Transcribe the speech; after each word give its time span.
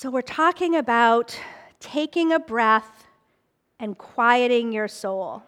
So, 0.00 0.10
we're 0.10 0.22
talking 0.22 0.76
about 0.76 1.38
taking 1.78 2.32
a 2.32 2.38
breath 2.38 3.06
and 3.78 3.98
quieting 3.98 4.72
your 4.72 4.88
soul. 4.88 5.42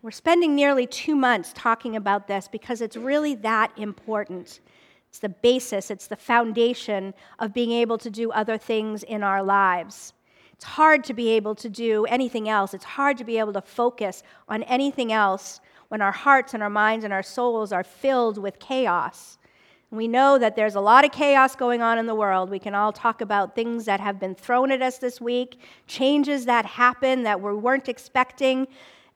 We're 0.00 0.12
spending 0.12 0.54
nearly 0.54 0.86
two 0.86 1.16
months 1.16 1.52
talking 1.56 1.96
about 1.96 2.28
this 2.28 2.46
because 2.46 2.80
it's 2.80 2.96
really 2.96 3.34
that 3.34 3.72
important. 3.76 4.60
It's 5.08 5.18
the 5.18 5.28
basis, 5.28 5.90
it's 5.90 6.06
the 6.06 6.14
foundation 6.14 7.14
of 7.40 7.52
being 7.52 7.72
able 7.72 7.98
to 7.98 8.10
do 8.10 8.30
other 8.30 8.56
things 8.58 9.02
in 9.02 9.24
our 9.24 9.42
lives. 9.42 10.12
It's 10.52 10.64
hard 10.64 11.02
to 11.02 11.12
be 11.12 11.30
able 11.30 11.56
to 11.56 11.68
do 11.68 12.04
anything 12.04 12.48
else. 12.48 12.74
It's 12.74 12.84
hard 12.84 13.18
to 13.18 13.24
be 13.24 13.40
able 13.40 13.54
to 13.54 13.60
focus 13.60 14.22
on 14.48 14.62
anything 14.62 15.10
else 15.10 15.60
when 15.88 16.00
our 16.00 16.12
hearts 16.12 16.54
and 16.54 16.62
our 16.62 16.70
minds 16.70 17.04
and 17.04 17.12
our 17.12 17.24
souls 17.24 17.72
are 17.72 17.82
filled 17.82 18.38
with 18.38 18.60
chaos. 18.60 19.36
We 19.94 20.08
know 20.08 20.38
that 20.38 20.56
there's 20.56 20.74
a 20.74 20.80
lot 20.80 21.04
of 21.04 21.12
chaos 21.12 21.54
going 21.54 21.80
on 21.80 21.98
in 21.98 22.06
the 22.06 22.14
world. 22.16 22.50
We 22.50 22.58
can 22.58 22.74
all 22.74 22.92
talk 22.92 23.20
about 23.20 23.54
things 23.54 23.84
that 23.84 24.00
have 24.00 24.18
been 24.18 24.34
thrown 24.34 24.72
at 24.72 24.82
us 24.82 24.98
this 24.98 25.20
week, 25.20 25.60
changes 25.86 26.46
that 26.46 26.66
happen 26.66 27.22
that 27.22 27.40
we 27.40 27.54
weren't 27.54 27.88
expecting, 27.88 28.66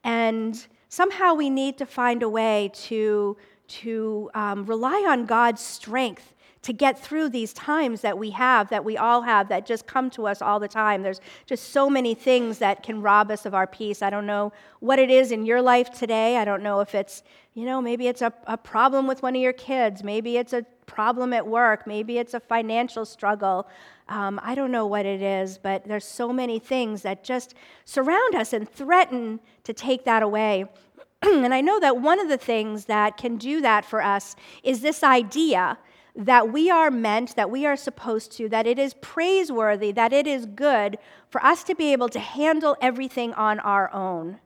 and 0.04 0.66
somehow 0.88 1.34
we 1.34 1.50
need 1.50 1.78
to 1.78 1.86
find 1.86 2.22
a 2.22 2.28
way 2.28 2.70
to, 2.74 3.36
to 3.66 4.30
um, 4.34 4.64
rely 4.66 5.04
on 5.08 5.26
God's 5.26 5.62
strength 5.62 6.34
to 6.68 6.72
get 6.74 6.98
through 6.98 7.30
these 7.30 7.54
times 7.54 8.02
that 8.02 8.18
we 8.18 8.28
have, 8.28 8.68
that 8.68 8.84
we 8.84 8.94
all 8.98 9.22
have, 9.22 9.48
that 9.48 9.64
just 9.64 9.86
come 9.86 10.10
to 10.10 10.26
us 10.26 10.42
all 10.42 10.60
the 10.60 10.68
time. 10.68 11.02
There's 11.02 11.22
just 11.46 11.70
so 11.70 11.88
many 11.88 12.14
things 12.14 12.58
that 12.58 12.82
can 12.82 13.00
rob 13.00 13.30
us 13.30 13.46
of 13.46 13.54
our 13.54 13.66
peace. 13.66 14.02
I 14.02 14.10
don't 14.10 14.26
know 14.26 14.52
what 14.80 14.98
it 14.98 15.10
is 15.10 15.32
in 15.32 15.46
your 15.46 15.62
life 15.62 15.90
today. 15.90 16.36
I 16.36 16.44
don't 16.44 16.62
know 16.62 16.80
if 16.80 16.94
it's, 16.94 17.22
you 17.54 17.64
know, 17.64 17.80
maybe 17.80 18.06
it's 18.06 18.20
a, 18.20 18.34
a 18.46 18.58
problem 18.58 19.06
with 19.06 19.22
one 19.22 19.34
of 19.34 19.40
your 19.40 19.54
kids. 19.54 20.04
Maybe 20.04 20.36
it's 20.36 20.52
a 20.52 20.62
problem 20.84 21.32
at 21.32 21.46
work. 21.46 21.86
Maybe 21.86 22.18
it's 22.18 22.34
a 22.34 22.40
financial 22.40 23.06
struggle. 23.06 23.66
Um, 24.10 24.38
I 24.42 24.54
don't 24.54 24.70
know 24.70 24.84
what 24.84 25.06
it 25.06 25.22
is, 25.22 25.56
but 25.56 25.88
there's 25.88 26.04
so 26.04 26.34
many 26.34 26.58
things 26.58 27.00
that 27.00 27.24
just 27.24 27.54
surround 27.86 28.34
us 28.34 28.52
and 28.52 28.68
threaten 28.68 29.40
to 29.64 29.72
take 29.72 30.04
that 30.04 30.22
away. 30.22 30.66
and 31.22 31.54
I 31.54 31.62
know 31.62 31.80
that 31.80 31.96
one 31.96 32.20
of 32.20 32.28
the 32.28 32.36
things 32.36 32.84
that 32.84 33.16
can 33.16 33.38
do 33.38 33.62
that 33.62 33.86
for 33.86 34.02
us 34.02 34.36
is 34.62 34.82
this 34.82 35.02
idea 35.02 35.78
that 36.18 36.52
we 36.52 36.68
are 36.68 36.90
meant, 36.90 37.36
that 37.36 37.48
we 37.48 37.64
are 37.64 37.76
supposed 37.76 38.32
to, 38.32 38.48
that 38.48 38.66
it 38.66 38.76
is 38.76 38.92
praiseworthy, 39.00 39.92
that 39.92 40.12
it 40.12 40.26
is 40.26 40.46
good 40.46 40.98
for 41.30 41.42
us 41.44 41.62
to 41.62 41.76
be 41.76 41.92
able 41.92 42.08
to 42.08 42.18
handle 42.18 42.76
everything 42.80 43.32
on 43.34 43.60
our 43.60 43.92
own. 43.94 44.40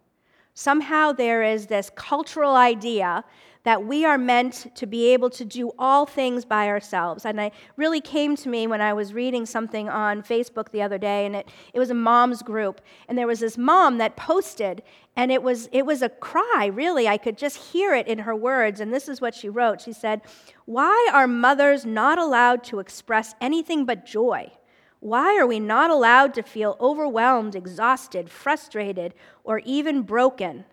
Somehow 0.53 1.13
there 1.13 1.43
is 1.43 1.67
this 1.67 1.91
cultural 1.95 2.57
idea 2.57 3.25
that 3.65 3.85
we 3.85 4.05
are 4.05 4.19
meant 4.19 4.75
to 4.75 4.87
be 4.87 5.13
able 5.13 5.31
to 5.31 5.45
do 5.45 5.71
all 5.79 6.05
things 6.05 6.45
by 6.45 6.69
ourselves. 6.69 7.25
And 7.25 7.39
it 7.39 7.53
really 7.77 8.01
came 8.01 8.35
to 8.37 8.49
me 8.49 8.67
when 8.67 8.81
I 8.81 8.93
was 8.93 9.15
reading 9.15 9.47
something 9.47 9.89
on 9.89 10.23
Facebook 10.23 10.71
the 10.71 10.83
other 10.83 10.99
day, 10.99 11.27
and 11.27 11.37
it, 11.37 11.49
it 11.73 11.79
was 11.79 11.91
a 11.91 11.95
mom's 11.95 12.43
group. 12.43 12.81
And 13.09 13.17
there 13.17 13.27
was 13.27 13.41
this 13.41 13.57
mom 13.57 13.99
that 13.99 14.17
posted, 14.17 14.83
and 15.15 15.31
it 15.31 15.43
was, 15.43 15.69
it 15.71 15.87
was 15.87 16.03
a 16.03 16.09
cry, 16.09 16.71
really. 16.73 17.07
I 17.07 17.19
could 17.19 17.39
just 17.39 17.57
hear 17.57 17.95
it 17.95 18.09
in 18.09 18.21
her 18.21 18.35
words. 18.35 18.81
And 18.81 18.93
this 18.93 19.09
is 19.09 19.21
what 19.21 19.35
she 19.35 19.49
wrote 19.49 19.81
She 19.81 19.93
said, 19.93 20.23
Why 20.65 21.11
are 21.13 21.29
mothers 21.29 21.87
not 21.87 22.19
allowed 22.19 22.65
to 22.65 22.81
express 22.81 23.35
anything 23.41 23.85
but 23.85 24.05
joy? 24.05 24.51
Why 24.99 25.37
are 25.37 25.47
we 25.47 25.59
not 25.59 25.91
allowed 25.91 26.33
to 26.35 26.45
feel 26.45 26.77
overwhelmed, 26.81 27.57
exhausted, 27.57 28.31
frustrated, 28.31 29.15
or 29.43 29.61
even 29.65 30.03
broken? 30.03 30.65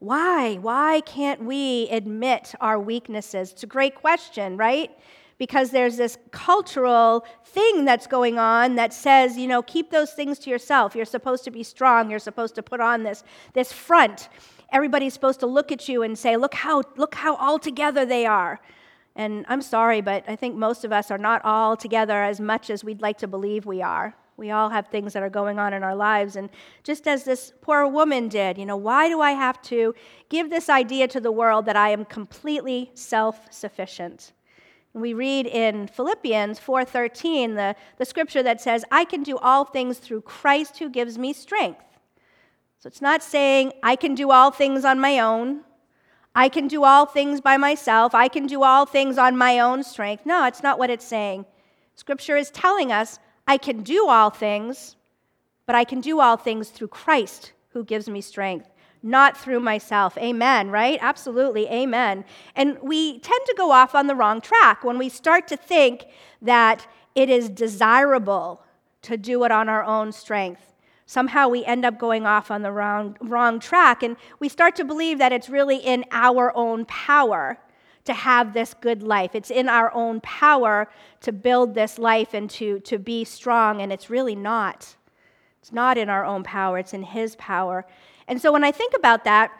Why? 0.00 0.54
Why 0.56 1.02
can't 1.02 1.44
we 1.44 1.86
admit 1.90 2.54
our 2.58 2.80
weaknesses? 2.80 3.52
It's 3.52 3.62
a 3.62 3.66
great 3.66 3.94
question, 3.94 4.56
right? 4.56 4.90
Because 5.36 5.70
there's 5.70 5.98
this 5.98 6.16
cultural 6.30 7.26
thing 7.44 7.84
that's 7.84 8.06
going 8.06 8.38
on 8.38 8.76
that 8.76 8.94
says, 8.94 9.36
you 9.36 9.46
know, 9.46 9.60
keep 9.62 9.90
those 9.90 10.12
things 10.12 10.38
to 10.40 10.50
yourself. 10.50 10.96
You're 10.96 11.04
supposed 11.04 11.44
to 11.44 11.50
be 11.50 11.62
strong. 11.62 12.10
You're 12.10 12.18
supposed 12.18 12.54
to 12.54 12.62
put 12.62 12.80
on 12.80 13.02
this, 13.02 13.24
this 13.52 13.72
front. 13.74 14.30
Everybody's 14.72 15.12
supposed 15.12 15.40
to 15.40 15.46
look 15.46 15.70
at 15.70 15.86
you 15.86 16.02
and 16.02 16.18
say, 16.18 16.36
look 16.38 16.54
how, 16.54 16.82
look 16.96 17.14
how 17.14 17.36
all 17.36 17.58
together 17.58 18.06
they 18.06 18.24
are. 18.24 18.58
And 19.16 19.44
I'm 19.48 19.60
sorry, 19.60 20.00
but 20.00 20.24
I 20.26 20.34
think 20.34 20.56
most 20.56 20.82
of 20.84 20.92
us 20.92 21.10
are 21.10 21.18
not 21.18 21.44
all 21.44 21.76
together 21.76 22.22
as 22.22 22.40
much 22.40 22.70
as 22.70 22.82
we'd 22.82 23.02
like 23.02 23.18
to 23.18 23.28
believe 23.28 23.66
we 23.66 23.82
are. 23.82 24.14
We 24.40 24.50
all 24.50 24.70
have 24.70 24.88
things 24.88 25.12
that 25.12 25.22
are 25.22 25.28
going 25.28 25.58
on 25.58 25.74
in 25.74 25.84
our 25.84 25.94
lives. 25.94 26.34
And 26.34 26.48
just 26.82 27.06
as 27.06 27.24
this 27.24 27.52
poor 27.60 27.86
woman 27.86 28.28
did, 28.28 28.56
you 28.56 28.64
know, 28.64 28.76
why 28.76 29.10
do 29.10 29.20
I 29.20 29.32
have 29.32 29.60
to 29.64 29.94
give 30.30 30.48
this 30.48 30.70
idea 30.70 31.06
to 31.08 31.20
the 31.20 31.30
world 31.30 31.66
that 31.66 31.76
I 31.76 31.90
am 31.90 32.06
completely 32.06 32.90
self 32.94 33.52
sufficient? 33.52 34.32
We 34.94 35.12
read 35.12 35.46
in 35.46 35.86
Philippians 35.88 36.58
4:13 36.58 37.54
the, 37.54 37.76
the 37.98 38.06
scripture 38.06 38.42
that 38.42 38.62
says, 38.62 38.82
I 38.90 39.04
can 39.04 39.22
do 39.22 39.36
all 39.36 39.66
things 39.66 39.98
through 39.98 40.22
Christ 40.22 40.78
who 40.78 40.88
gives 40.88 41.18
me 41.18 41.34
strength. 41.34 41.84
So 42.78 42.86
it's 42.86 43.02
not 43.02 43.22
saying 43.22 43.74
I 43.82 43.94
can 43.94 44.14
do 44.14 44.30
all 44.30 44.50
things 44.50 44.86
on 44.86 44.98
my 44.98 45.20
own. 45.20 45.60
I 46.34 46.48
can 46.48 46.66
do 46.66 46.84
all 46.84 47.04
things 47.04 47.42
by 47.42 47.58
myself. 47.58 48.14
I 48.14 48.28
can 48.28 48.46
do 48.46 48.62
all 48.62 48.86
things 48.86 49.18
on 49.18 49.36
my 49.36 49.58
own 49.58 49.84
strength. 49.84 50.24
No, 50.24 50.46
it's 50.46 50.62
not 50.62 50.78
what 50.78 50.88
it's 50.88 51.04
saying. 51.04 51.44
Scripture 51.94 52.38
is 52.38 52.50
telling 52.50 52.90
us 52.90 53.18
I 53.46 53.56
can 53.56 53.82
do 53.82 54.08
all 54.08 54.30
things, 54.30 54.96
but 55.66 55.74
I 55.74 55.84
can 55.84 56.00
do 56.00 56.20
all 56.20 56.36
things 56.36 56.70
through 56.70 56.88
Christ 56.88 57.52
who 57.70 57.84
gives 57.84 58.08
me 58.08 58.20
strength, 58.20 58.68
not 59.02 59.36
through 59.36 59.60
myself. 59.60 60.16
Amen, 60.18 60.70
right? 60.70 60.98
Absolutely, 61.00 61.66
amen. 61.68 62.24
And 62.56 62.78
we 62.82 63.18
tend 63.20 63.46
to 63.46 63.54
go 63.56 63.70
off 63.70 63.94
on 63.94 64.06
the 64.06 64.14
wrong 64.14 64.40
track 64.40 64.84
when 64.84 64.98
we 64.98 65.08
start 65.08 65.48
to 65.48 65.56
think 65.56 66.06
that 66.42 66.86
it 67.14 67.28
is 67.28 67.48
desirable 67.48 68.62
to 69.02 69.16
do 69.16 69.44
it 69.44 69.52
on 69.52 69.68
our 69.68 69.84
own 69.84 70.12
strength. 70.12 70.74
Somehow 71.06 71.48
we 71.48 71.64
end 71.64 71.84
up 71.84 71.98
going 71.98 72.24
off 72.24 72.50
on 72.50 72.62
the 72.62 72.70
wrong, 72.70 73.16
wrong 73.20 73.58
track, 73.58 74.02
and 74.02 74.16
we 74.38 74.48
start 74.48 74.76
to 74.76 74.84
believe 74.84 75.18
that 75.18 75.32
it's 75.32 75.48
really 75.48 75.78
in 75.78 76.04
our 76.12 76.52
own 76.56 76.84
power 76.84 77.58
to 78.10 78.14
have 78.14 78.52
this 78.52 78.74
good 78.74 79.04
life. 79.04 79.36
It's 79.36 79.52
in 79.52 79.68
our 79.68 79.94
own 79.94 80.20
power 80.22 80.90
to 81.20 81.30
build 81.30 81.74
this 81.74 81.96
life 81.96 82.34
and 82.34 82.50
to, 82.50 82.80
to 82.80 82.98
be 82.98 83.24
strong, 83.24 83.80
and 83.80 83.92
it's 83.92 84.10
really 84.10 84.34
not. 84.34 84.96
It's 85.60 85.72
not 85.72 85.96
in 85.96 86.08
our 86.08 86.24
own 86.24 86.42
power, 86.42 86.78
it's 86.78 86.92
in 86.92 87.04
His 87.04 87.36
power. 87.36 87.86
And 88.26 88.42
so 88.42 88.52
when 88.52 88.64
I 88.64 88.72
think 88.72 88.94
about 88.96 89.22
that, 89.24 89.52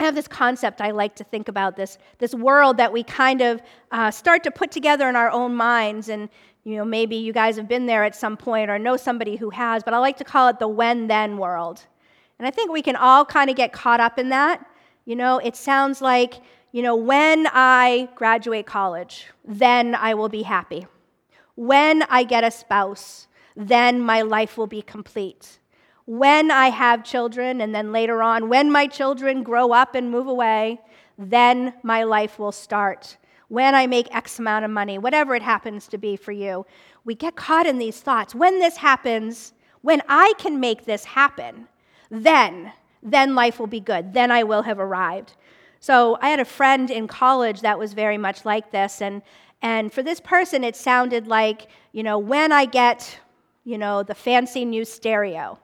I 0.00 0.02
have 0.02 0.16
this 0.16 0.26
concept 0.26 0.80
I 0.80 0.90
like 0.90 1.14
to 1.16 1.24
think 1.24 1.46
about 1.46 1.76
this, 1.76 1.98
this 2.18 2.34
world 2.34 2.76
that 2.78 2.92
we 2.92 3.04
kind 3.04 3.40
of 3.40 3.62
uh, 3.92 4.10
start 4.10 4.42
to 4.44 4.50
put 4.50 4.72
together 4.72 5.08
in 5.08 5.14
our 5.14 5.30
own 5.30 5.54
minds. 5.54 6.08
And, 6.08 6.28
you 6.64 6.76
know, 6.76 6.84
maybe 6.84 7.16
you 7.16 7.32
guys 7.32 7.56
have 7.56 7.68
been 7.68 7.86
there 7.86 8.02
at 8.02 8.16
some 8.16 8.36
point 8.36 8.68
or 8.70 8.78
know 8.80 8.96
somebody 8.96 9.36
who 9.36 9.50
has, 9.50 9.84
but 9.84 9.94
I 9.94 9.98
like 9.98 10.16
to 10.16 10.24
call 10.24 10.48
it 10.48 10.58
the 10.58 10.66
when 10.66 11.06
then 11.06 11.36
world. 11.38 11.84
And 12.38 12.48
I 12.48 12.50
think 12.50 12.72
we 12.72 12.82
can 12.82 12.96
all 12.96 13.24
kind 13.24 13.48
of 13.48 13.54
get 13.54 13.72
caught 13.72 14.00
up 14.00 14.18
in 14.18 14.30
that. 14.30 14.66
You 15.04 15.16
know, 15.16 15.38
it 15.38 15.54
sounds 15.54 16.00
like 16.00 16.40
you 16.72 16.82
know, 16.82 16.94
when 16.94 17.48
I 17.52 18.08
graduate 18.14 18.66
college, 18.66 19.26
then 19.44 19.94
I 19.94 20.14
will 20.14 20.28
be 20.28 20.42
happy. 20.42 20.86
When 21.56 22.02
I 22.04 22.24
get 22.24 22.44
a 22.44 22.50
spouse, 22.50 23.26
then 23.56 24.00
my 24.00 24.22
life 24.22 24.56
will 24.56 24.66
be 24.66 24.82
complete. 24.82 25.58
When 26.06 26.50
I 26.50 26.70
have 26.70 27.04
children, 27.04 27.60
and 27.60 27.74
then 27.74 27.92
later 27.92 28.22
on, 28.22 28.48
when 28.48 28.70
my 28.70 28.86
children 28.86 29.42
grow 29.42 29.72
up 29.72 29.94
and 29.94 30.10
move 30.10 30.26
away, 30.26 30.80
then 31.18 31.74
my 31.82 32.04
life 32.04 32.38
will 32.38 32.52
start. 32.52 33.16
When 33.48 33.74
I 33.74 33.86
make 33.86 34.14
X 34.14 34.38
amount 34.38 34.64
of 34.64 34.70
money, 34.70 34.96
whatever 34.96 35.34
it 35.34 35.42
happens 35.42 35.88
to 35.88 35.98
be 35.98 36.16
for 36.16 36.32
you, 36.32 36.66
we 37.04 37.14
get 37.14 37.36
caught 37.36 37.66
in 37.66 37.78
these 37.78 38.00
thoughts. 38.00 38.34
When 38.34 38.60
this 38.60 38.76
happens, 38.76 39.52
when 39.82 40.02
I 40.08 40.34
can 40.38 40.60
make 40.60 40.84
this 40.84 41.04
happen, 41.04 41.66
then, 42.10 42.72
then 43.02 43.34
life 43.34 43.58
will 43.58 43.66
be 43.66 43.80
good. 43.80 44.14
Then 44.14 44.30
I 44.30 44.44
will 44.44 44.62
have 44.62 44.78
arrived. 44.78 45.34
So 45.80 46.18
I 46.20 46.28
had 46.28 46.40
a 46.40 46.44
friend 46.44 46.90
in 46.90 47.08
college 47.08 47.62
that 47.62 47.78
was 47.78 47.94
very 47.94 48.18
much 48.18 48.44
like 48.44 48.70
this. 48.70 49.00
And, 49.00 49.22
and 49.62 49.90
for 49.90 50.02
this 50.02 50.20
person, 50.20 50.62
it 50.62 50.76
sounded 50.76 51.26
like, 51.26 51.68
you 51.92 52.02
know, 52.02 52.18
when 52.18 52.52
I 52.52 52.66
get, 52.66 53.18
you 53.64 53.78
know, 53.78 54.02
the 54.02 54.14
fancy 54.14 54.66
new 54.66 54.84
stereo. 54.84 55.58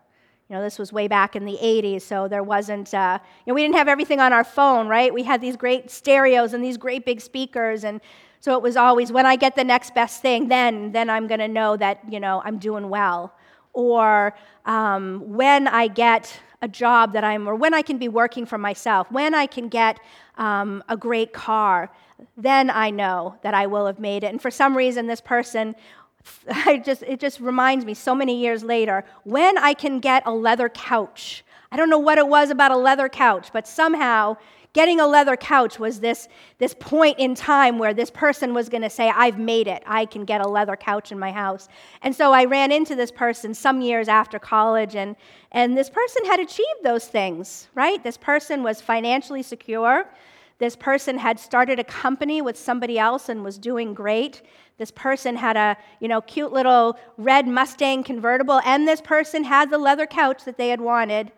You 0.48 0.56
know, 0.56 0.62
this 0.62 0.78
was 0.78 0.92
way 0.92 1.08
back 1.08 1.34
in 1.36 1.44
the 1.44 1.58
80s, 1.60 2.02
so 2.02 2.28
there 2.28 2.44
wasn't, 2.44 2.94
uh, 2.94 3.18
you 3.44 3.50
know, 3.50 3.54
we 3.54 3.62
didn't 3.62 3.74
have 3.74 3.88
everything 3.88 4.20
on 4.20 4.32
our 4.32 4.44
phone, 4.44 4.86
right? 4.86 5.12
We 5.12 5.24
had 5.24 5.40
these 5.40 5.56
great 5.56 5.90
stereos 5.90 6.54
and 6.54 6.64
these 6.64 6.76
great 6.76 7.04
big 7.04 7.20
speakers. 7.20 7.82
And 7.82 8.00
so 8.38 8.54
it 8.56 8.62
was 8.62 8.76
always, 8.76 9.10
when 9.10 9.26
I 9.26 9.36
get 9.36 9.56
the 9.56 9.64
next 9.64 9.92
best 9.92 10.22
thing, 10.22 10.46
then, 10.48 10.92
then 10.92 11.10
I'm 11.10 11.26
going 11.26 11.40
to 11.40 11.48
know 11.48 11.76
that, 11.76 12.00
you 12.08 12.20
know, 12.20 12.42
I'm 12.44 12.58
doing 12.58 12.88
well. 12.88 13.34
Or 13.76 14.34
um, 14.64 15.22
when 15.36 15.68
I 15.68 15.86
get 15.88 16.40
a 16.62 16.68
job 16.68 17.12
that 17.12 17.24
I'm, 17.24 17.46
or 17.46 17.54
when 17.54 17.74
I 17.74 17.82
can 17.82 17.98
be 17.98 18.08
working 18.08 18.46
for 18.46 18.56
myself, 18.56 19.12
when 19.12 19.34
I 19.34 19.44
can 19.44 19.68
get 19.68 20.00
um, 20.38 20.82
a 20.88 20.96
great 20.96 21.34
car, 21.34 21.90
then 22.38 22.70
I 22.70 22.88
know 22.88 23.36
that 23.42 23.52
I 23.52 23.66
will 23.66 23.84
have 23.84 23.98
made 23.98 24.24
it. 24.24 24.28
And 24.28 24.40
for 24.40 24.50
some 24.50 24.74
reason, 24.74 25.06
this 25.06 25.20
person, 25.20 25.74
I 26.48 26.78
just, 26.78 27.02
it 27.02 27.20
just 27.20 27.38
reminds 27.38 27.84
me 27.84 27.92
so 27.92 28.14
many 28.14 28.40
years 28.40 28.64
later, 28.64 29.04
when 29.24 29.58
I 29.58 29.74
can 29.74 30.00
get 30.00 30.22
a 30.24 30.32
leather 30.32 30.70
couch. 30.70 31.44
I 31.70 31.76
don't 31.76 31.90
know 31.90 31.98
what 31.98 32.16
it 32.16 32.26
was 32.26 32.48
about 32.48 32.70
a 32.70 32.76
leather 32.78 33.10
couch, 33.10 33.50
but 33.52 33.68
somehow 33.68 34.38
getting 34.76 35.00
a 35.00 35.06
leather 35.06 35.38
couch 35.38 35.78
was 35.78 36.00
this, 36.00 36.28
this 36.58 36.74
point 36.78 37.18
in 37.18 37.34
time 37.34 37.78
where 37.78 37.94
this 37.94 38.10
person 38.10 38.52
was 38.52 38.68
going 38.68 38.82
to 38.82 38.90
say, 38.90 39.08
I've 39.08 39.38
made 39.38 39.68
it. 39.68 39.82
I 39.86 40.04
can 40.04 40.26
get 40.26 40.42
a 40.42 40.46
leather 40.46 40.76
couch 40.76 41.10
in 41.10 41.18
my 41.18 41.32
house. 41.32 41.66
And 42.02 42.14
so 42.14 42.34
I 42.34 42.44
ran 42.44 42.70
into 42.70 42.94
this 42.94 43.10
person 43.10 43.54
some 43.54 43.80
years 43.80 44.06
after 44.06 44.38
college, 44.38 44.94
and, 44.94 45.16
and 45.50 45.78
this 45.78 45.88
person 45.88 46.26
had 46.26 46.40
achieved 46.40 46.82
those 46.84 47.06
things, 47.06 47.68
right? 47.74 48.04
This 48.04 48.18
person 48.18 48.62
was 48.62 48.82
financially 48.82 49.42
secure. 49.42 50.10
This 50.58 50.76
person 50.76 51.16
had 51.16 51.40
started 51.40 51.78
a 51.78 51.84
company 51.84 52.42
with 52.42 52.58
somebody 52.58 52.98
else 52.98 53.30
and 53.30 53.42
was 53.42 53.56
doing 53.56 53.94
great. 53.94 54.42
This 54.76 54.90
person 54.90 55.36
had 55.36 55.56
a, 55.56 55.78
you 56.00 56.08
know, 56.08 56.20
cute 56.20 56.52
little 56.52 56.98
red 57.16 57.48
Mustang 57.48 58.04
convertible, 58.04 58.60
and 58.66 58.86
this 58.86 59.00
person 59.00 59.42
had 59.42 59.70
the 59.70 59.78
leather 59.78 60.06
couch 60.06 60.44
that 60.44 60.58
they 60.58 60.68
had 60.68 60.82
wanted 60.82 61.32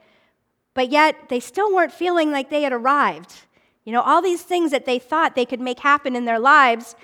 but 0.78 0.92
yet 0.92 1.28
they 1.28 1.40
still 1.40 1.74
weren't 1.74 1.90
feeling 1.90 2.30
like 2.30 2.50
they 2.50 2.62
had 2.62 2.72
arrived. 2.72 3.34
You 3.84 3.92
know, 3.92 4.00
all 4.00 4.22
these 4.22 4.42
things 4.42 4.70
that 4.70 4.86
they 4.86 5.00
thought 5.00 5.34
they 5.34 5.44
could 5.44 5.60
make 5.60 5.80
happen 5.80 6.14
in 6.14 6.24
their 6.24 6.38
lives. 6.38 6.94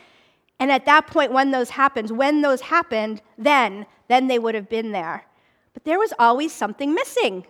And 0.60 0.70
at 0.70 0.86
that 0.86 1.08
point, 1.08 1.32
when 1.32 1.50
those 1.50 1.70
happened, 1.70 2.12
when 2.12 2.40
those 2.40 2.60
happened, 2.60 3.20
then, 3.36 3.86
then 4.06 4.28
they 4.28 4.38
would 4.38 4.54
have 4.54 4.68
been 4.68 4.92
there. 4.92 5.26
But 5.72 5.82
there 5.82 5.98
was 5.98 6.12
always 6.20 6.52
something 6.52 6.94
missing. 6.94 7.46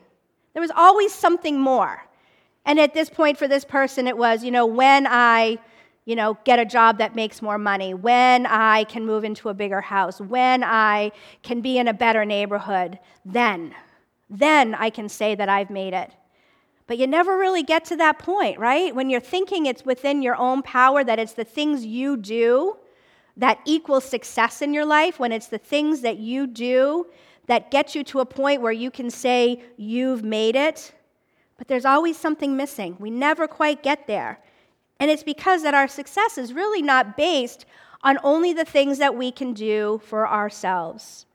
There 0.54 0.62
was 0.62 0.70
always 0.74 1.12
something 1.12 1.60
more. 1.60 2.06
And 2.64 2.80
at 2.80 2.94
this 2.94 3.10
point 3.10 3.36
for 3.36 3.46
this 3.46 3.66
person, 3.66 4.06
it 4.06 4.16
was, 4.16 4.42
you 4.42 4.50
know, 4.50 4.64
when 4.64 5.06
I, 5.06 5.58
you 6.06 6.16
know, 6.16 6.38
get 6.44 6.58
a 6.58 6.64
job 6.64 6.96
that 7.00 7.14
makes 7.14 7.42
more 7.42 7.58
money, 7.58 7.92
when 7.92 8.46
I 8.46 8.84
can 8.84 9.04
move 9.04 9.24
into 9.24 9.50
a 9.50 9.54
bigger 9.54 9.82
house, 9.82 10.22
when 10.22 10.64
I 10.64 11.12
can 11.42 11.60
be 11.60 11.76
in 11.76 11.86
a 11.86 11.92
better 11.92 12.24
neighborhood, 12.24 12.98
then 13.26 13.74
then 14.28 14.74
I 14.74 14.90
can 14.90 15.08
say 15.08 15.34
that 15.34 15.48
I've 15.48 15.70
made 15.70 15.94
it. 15.94 16.10
But 16.86 16.98
you 16.98 17.06
never 17.06 17.38
really 17.38 17.62
get 17.62 17.84
to 17.86 17.96
that 17.96 18.18
point, 18.18 18.58
right? 18.58 18.94
When 18.94 19.08
you're 19.08 19.20
thinking 19.20 19.66
it's 19.66 19.84
within 19.84 20.22
your 20.22 20.36
own 20.36 20.62
power, 20.62 21.02
that 21.02 21.18
it's 21.18 21.32
the 21.32 21.44
things 21.44 21.84
you 21.86 22.16
do 22.16 22.76
that 23.36 23.58
equal 23.64 24.00
success 24.00 24.62
in 24.62 24.72
your 24.72 24.84
life, 24.84 25.18
when 25.18 25.32
it's 25.32 25.48
the 25.48 25.58
things 25.58 26.02
that 26.02 26.18
you 26.18 26.46
do 26.46 27.06
that 27.46 27.70
get 27.70 27.94
you 27.94 28.04
to 28.04 28.20
a 28.20 28.26
point 28.26 28.60
where 28.60 28.72
you 28.72 28.90
can 28.90 29.10
say 29.10 29.62
you've 29.76 30.22
made 30.22 30.56
it. 30.56 30.92
But 31.56 31.68
there's 31.68 31.84
always 31.84 32.16
something 32.16 32.56
missing. 32.56 32.96
We 32.98 33.10
never 33.10 33.48
quite 33.48 33.82
get 33.82 34.06
there. 34.06 34.40
And 35.00 35.10
it's 35.10 35.22
because 35.22 35.62
that 35.62 35.74
our 35.74 35.88
success 35.88 36.38
is 36.38 36.52
really 36.52 36.82
not 36.82 37.16
based 37.16 37.66
on 38.02 38.18
only 38.22 38.52
the 38.52 38.64
things 38.64 38.98
that 38.98 39.16
we 39.16 39.32
can 39.32 39.52
do 39.52 40.00
for 40.04 40.28
ourselves. 40.28 41.26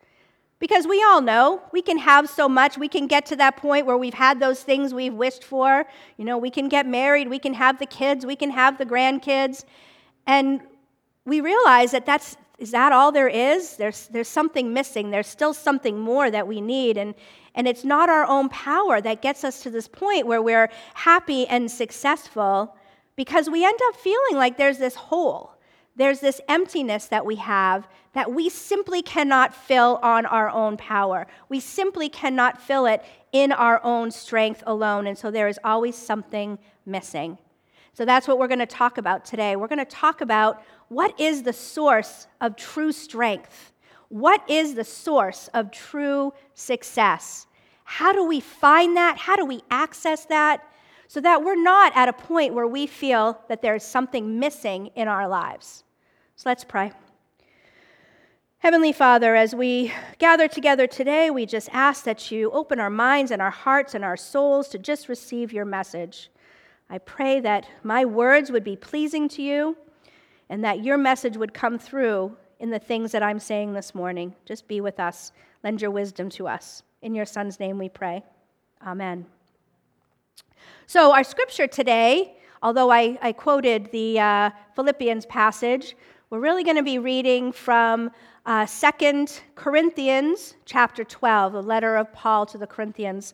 Because 0.60 0.86
we 0.86 1.02
all 1.04 1.22
know 1.22 1.62
we 1.72 1.82
can 1.82 1.98
have 1.98 2.30
so 2.30 2.50
much. 2.50 2.78
We 2.78 2.90
can 2.90 3.08
get 3.08 3.26
to 3.28 3.36
that 3.38 3.56
point 3.56 3.86
where 3.86 3.98
we've 3.98 4.14
had 4.14 4.40
those 4.40 4.62
things 4.62 4.94
we've 4.94 5.14
wished 5.14 5.44
for. 5.44 5.86
You 6.18 6.26
know, 6.26 6.38
we 6.38 6.52
can 6.52 6.68
get 6.68 6.86
married, 6.86 7.30
we 7.30 7.40
can 7.40 7.54
have 7.54 7.80
the 7.80 7.86
kids, 7.86 8.26
we 8.26 8.36
can 8.36 8.52
have 8.52 8.78
the 8.78 8.86
grandkids. 8.86 9.64
And 10.28 10.62
we 11.26 11.40
realize 11.42 11.92
that 11.92 12.06
that's 12.06 12.36
is 12.60 12.72
that 12.72 12.92
all 12.92 13.12
there 13.12 13.30
is? 13.30 13.78
There's, 13.78 14.08
there's 14.10 14.28
something 14.28 14.74
missing. 14.74 15.12
There's 15.12 15.28
still 15.28 15.54
something 15.54 15.98
more 15.98 16.30
that 16.30 16.46
we 16.46 16.60
need. 16.60 16.98
And, 16.98 17.16
and 17.56 17.68
it's 17.68 17.86
not 17.86 18.10
our 18.10 18.26
own 18.26 18.50
power 18.50 19.00
that 19.00 19.22
gets 19.22 19.46
us 19.46 19.62
to 19.62 19.70
this 19.70 19.88
point 19.88 20.28
where 20.28 20.42
we're 20.42 20.70
happy 20.94 21.48
and 21.48 21.72
successful 21.72 22.76
because 23.16 23.50
we 23.50 23.66
end 23.66 23.80
up 23.88 23.96
feeling 23.96 24.36
like 24.36 24.58
there's 24.58 24.78
this 24.78 24.96
hole 24.96 25.56
there's 26.00 26.22
this 26.22 26.40
emptiness 26.48 27.08
that 27.08 27.26
we 27.26 27.36
have 27.36 27.86
that 28.14 28.32
we 28.32 28.48
simply 28.48 29.02
cannot 29.02 29.54
fill 29.54 30.00
on 30.02 30.26
our 30.26 30.50
own 30.50 30.78
power. 30.78 31.28
We 31.50 31.60
simply 31.60 32.08
cannot 32.08 32.62
fill 32.62 32.86
it 32.86 33.04
in 33.34 33.52
our 33.52 33.82
own 33.84 34.10
strength 34.10 34.64
alone. 34.66 35.08
And 35.08 35.18
so 35.18 35.30
there 35.30 35.50
is 35.50 35.60
always 35.62 35.96
something 35.96 36.58
missing. 36.86 37.38
So 37.94 38.06
that's 38.06 38.30
what 38.30 38.40
we're 38.40 38.48
going 38.48 38.60
to 38.60 38.66
talk 38.66 38.98
about 38.98 39.26
today. 39.26 39.58
We're 39.58 39.68
going 39.68 39.80
to 39.80 39.84
talk 39.84 40.22
about 40.22 40.64
what 40.88 41.20
is 41.20 41.44
the 41.44 41.52
source 41.52 42.28
of 42.40 42.56
true 42.56 42.94
strength? 42.94 43.74
What 44.08 44.42
is 44.50 44.76
the 44.76 44.86
source 44.86 45.50
of 45.54 45.70
true 45.70 46.32
success? 46.54 47.46
How 47.84 48.14
do 48.14 48.24
we 48.24 48.40
find 48.40 48.96
that? 48.96 49.18
How 49.18 49.36
do 49.36 49.44
we 49.44 49.62
access 49.70 50.24
that? 50.28 50.66
So 51.10 51.20
that 51.20 51.44
we're 51.44 51.62
not 51.62 51.92
at 51.96 52.08
a 52.08 52.14
point 52.14 52.54
where 52.54 52.68
we 52.68 52.88
feel 52.88 53.42
that 53.50 53.62
there's 53.62 53.84
something 53.84 54.40
missing 54.40 54.92
in 54.96 55.10
our 55.10 55.28
lives. 55.28 55.84
So 56.40 56.48
let's 56.48 56.64
pray. 56.64 56.94
Heavenly 58.60 58.94
Father, 58.94 59.36
as 59.36 59.54
we 59.54 59.92
gather 60.20 60.48
together 60.48 60.88
today, 60.88 61.30
we 61.30 61.46
just 61.46 61.68
ask 61.74 62.06
that 62.06 62.32
you 62.32 62.50
open 62.52 62.80
our 62.80 62.90
minds 62.90 63.32
and 63.32 63.42
our 63.42 63.52
hearts 63.52 63.94
and 63.94 64.06
our 64.06 64.16
souls 64.16 64.70
to 64.70 64.78
just 64.78 65.10
receive 65.10 65.52
your 65.52 65.66
message. 65.66 66.30
I 66.90 67.00
pray 67.00 67.42
that 67.42 67.68
my 67.84 68.06
words 68.06 68.52
would 68.52 68.64
be 68.64 68.78
pleasing 68.78 69.28
to 69.28 69.42
you 69.42 69.76
and 70.48 70.64
that 70.64 70.82
your 70.82 70.98
message 70.98 71.36
would 71.36 71.54
come 71.54 71.78
through 71.78 72.38
in 72.62 72.70
the 72.70 72.80
things 72.80 73.12
that 73.12 73.22
I'm 73.22 73.40
saying 73.40 73.74
this 73.74 73.94
morning. 73.94 74.34
Just 74.46 74.66
be 74.66 74.80
with 74.80 74.98
us. 74.98 75.34
Lend 75.62 75.82
your 75.82 75.92
wisdom 75.92 76.30
to 76.30 76.48
us. 76.48 76.84
In 77.02 77.14
your 77.14 77.26
Son's 77.26 77.60
name 77.60 77.78
we 77.78 77.90
pray. 77.90 78.24
Amen. 78.88 79.26
So, 80.88 81.14
our 81.14 81.26
scripture 81.26 81.68
today, 81.68 82.38
although 82.64 82.92
I, 82.92 83.20
I 83.22 83.34
quoted 83.34 83.92
the 83.92 84.22
uh, 84.22 84.52
Philippians 84.74 85.26
passage, 85.26 85.98
we're 86.30 86.40
really 86.40 86.64
going 86.64 86.76
to 86.76 86.84
be 86.84 87.00
reading 87.00 87.52
from 87.52 88.12
uh, 88.46 88.66
2 88.66 89.26
Corinthians 89.56 90.54
chapter 90.66 91.04
12, 91.04 91.54
the 91.54 91.64
letter 91.64 91.96
of 91.96 92.14
Paul 92.14 92.46
to 92.48 92.58
the 92.60 92.68
Corinthians. 92.68 93.34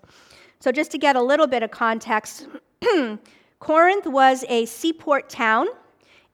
So, 0.61 0.71
just 0.71 0.91
to 0.91 0.97
get 0.97 1.17
a 1.17 1.21
little 1.21 1.47
bit 1.47 1.61
of 1.61 1.71
context, 1.71 2.47
Corinth 3.59 4.07
was 4.07 4.45
a 4.47 4.65
seaport 4.65 5.29
town, 5.29 5.67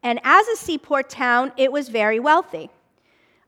and 0.04 0.20
as 0.24 0.48
a 0.50 0.56
seaport 0.56 1.10
town, 1.10 1.52
it 1.58 1.72
was 1.72 1.90
very 1.90 2.20
wealthy. 2.20 2.70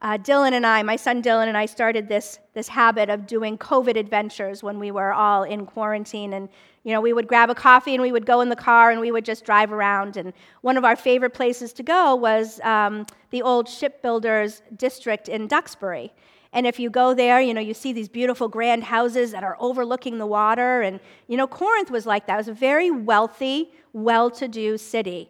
Uh, 0.04 0.18
Dylan 0.18 0.52
and 0.52 0.66
I, 0.66 0.84
my 0.84 0.98
son 0.98 1.24
Dylan 1.24 1.48
and 1.48 1.58
I, 1.58 1.66
started 1.66 2.10
this, 2.10 2.40
this 2.54 2.68
habit 2.68 3.10
of 3.10 3.26
doing 3.26 3.58
COVID 3.58 3.96
adventures 3.96 4.62
when 4.62 4.78
we 4.78 4.92
were 4.92 5.14
all 5.14 5.44
in 5.44 5.66
quarantine 5.66 6.34
and 6.34 6.50
you 6.84 6.92
know, 6.92 7.00
we 7.00 7.14
would 7.14 7.28
grab 7.28 7.50
a 7.50 7.56
coffee 7.56 7.94
and 7.94 8.02
we 8.02 8.12
would 8.12 8.26
go 8.26 8.42
in 8.42 8.50
the 8.50 8.56
car 8.58 8.92
and 8.92 9.00
we 9.00 9.12
would 9.12 9.24
just 9.24 9.46
drive 9.46 9.72
around. 9.72 10.18
And 10.18 10.34
one 10.62 10.76
of 10.76 10.84
our 10.84 10.98
favorite 10.98 11.34
places 11.34 11.72
to 11.74 11.84
go 11.84 12.16
was 12.16 12.60
um, 12.62 13.06
the 13.30 13.42
old 13.42 13.70
shipbuilders 13.70 14.62
district 14.76 15.30
in 15.30 15.48
Duxbury. 15.48 16.12
And 16.52 16.68
if 16.68 16.80
you 16.80 16.90
go 16.90 17.14
there, 17.14 17.40
you 17.40 17.54
know, 17.54 17.62
you 17.62 17.74
see 17.74 17.94
these 17.94 18.10
beautiful 18.10 18.50
grand 18.50 18.84
houses 18.84 19.32
that 19.32 19.44
are 19.44 19.56
overlooking 19.60 20.18
the 20.18 20.28
water. 20.28 20.82
And, 20.82 21.00
you 21.28 21.38
know, 21.38 21.48
Corinth 21.48 21.90
was 21.90 22.06
like 22.06 22.28
that. 22.28 22.34
It 22.34 22.38
was 22.38 22.48
a 22.50 22.54
very 22.54 22.92
wealthy, 22.92 23.72
well 23.94 24.30
to 24.32 24.50
do 24.50 24.78
city. 24.78 25.30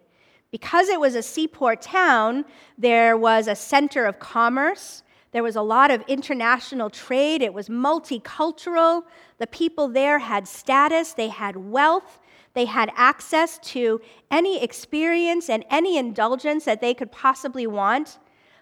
Because 0.54 0.88
it 0.88 1.00
was 1.00 1.16
a 1.16 1.22
seaport 1.22 1.82
town, 1.82 2.44
there 2.78 3.16
was 3.16 3.48
a 3.48 3.56
center 3.56 4.06
of 4.06 4.20
commerce. 4.20 5.02
There 5.32 5.42
was 5.42 5.56
a 5.56 5.62
lot 5.62 5.90
of 5.90 6.04
international 6.06 6.90
trade. 6.90 7.42
It 7.42 7.52
was 7.52 7.68
multicultural. 7.68 9.02
The 9.38 9.48
people 9.48 9.88
there 9.88 10.20
had 10.20 10.46
status, 10.46 11.12
they 11.12 11.26
had 11.26 11.56
wealth, 11.56 12.20
they 12.52 12.66
had 12.66 12.92
access 12.94 13.58
to 13.74 14.00
any 14.30 14.62
experience 14.62 15.50
and 15.50 15.64
any 15.72 15.98
indulgence 15.98 16.64
that 16.66 16.80
they 16.80 16.94
could 16.94 17.10
possibly 17.10 17.66
want. 17.66 18.20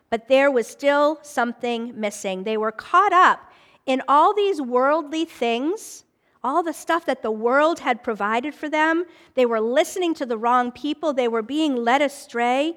But 0.08 0.28
there 0.28 0.50
was 0.50 0.66
still 0.66 1.18
something 1.20 2.00
missing. 2.00 2.44
They 2.44 2.56
were 2.56 2.72
caught 2.72 3.12
up 3.12 3.52
in 3.84 4.00
all 4.08 4.32
these 4.32 4.62
worldly 4.62 5.26
things, 5.26 6.04
all 6.44 6.62
the 6.62 6.72
stuff 6.72 7.06
that 7.06 7.22
the 7.22 7.30
world 7.30 7.80
had 7.80 8.02
provided 8.02 8.54
for 8.54 8.68
them. 8.68 9.04
They 9.34 9.46
were 9.46 9.60
listening 9.60 10.14
to 10.14 10.26
the 10.26 10.38
wrong 10.38 10.72
people, 10.72 11.12
they 11.12 11.28
were 11.28 11.42
being 11.42 11.76
led 11.76 12.02
astray, 12.02 12.76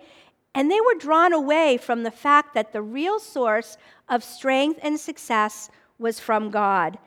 and 0.53 0.71
they 0.71 0.79
were 0.81 0.95
drawn 0.95 1.33
away 1.33 1.77
from 1.77 2.03
the 2.03 2.11
fact 2.11 2.53
that 2.53 2.71
the 2.71 2.81
real 2.81 3.19
source 3.19 3.77
of 4.07 4.23
strength 4.23 4.79
and 4.83 4.99
success 4.99 5.69
was 5.97 6.19
from 6.19 6.49
God. 6.49 6.97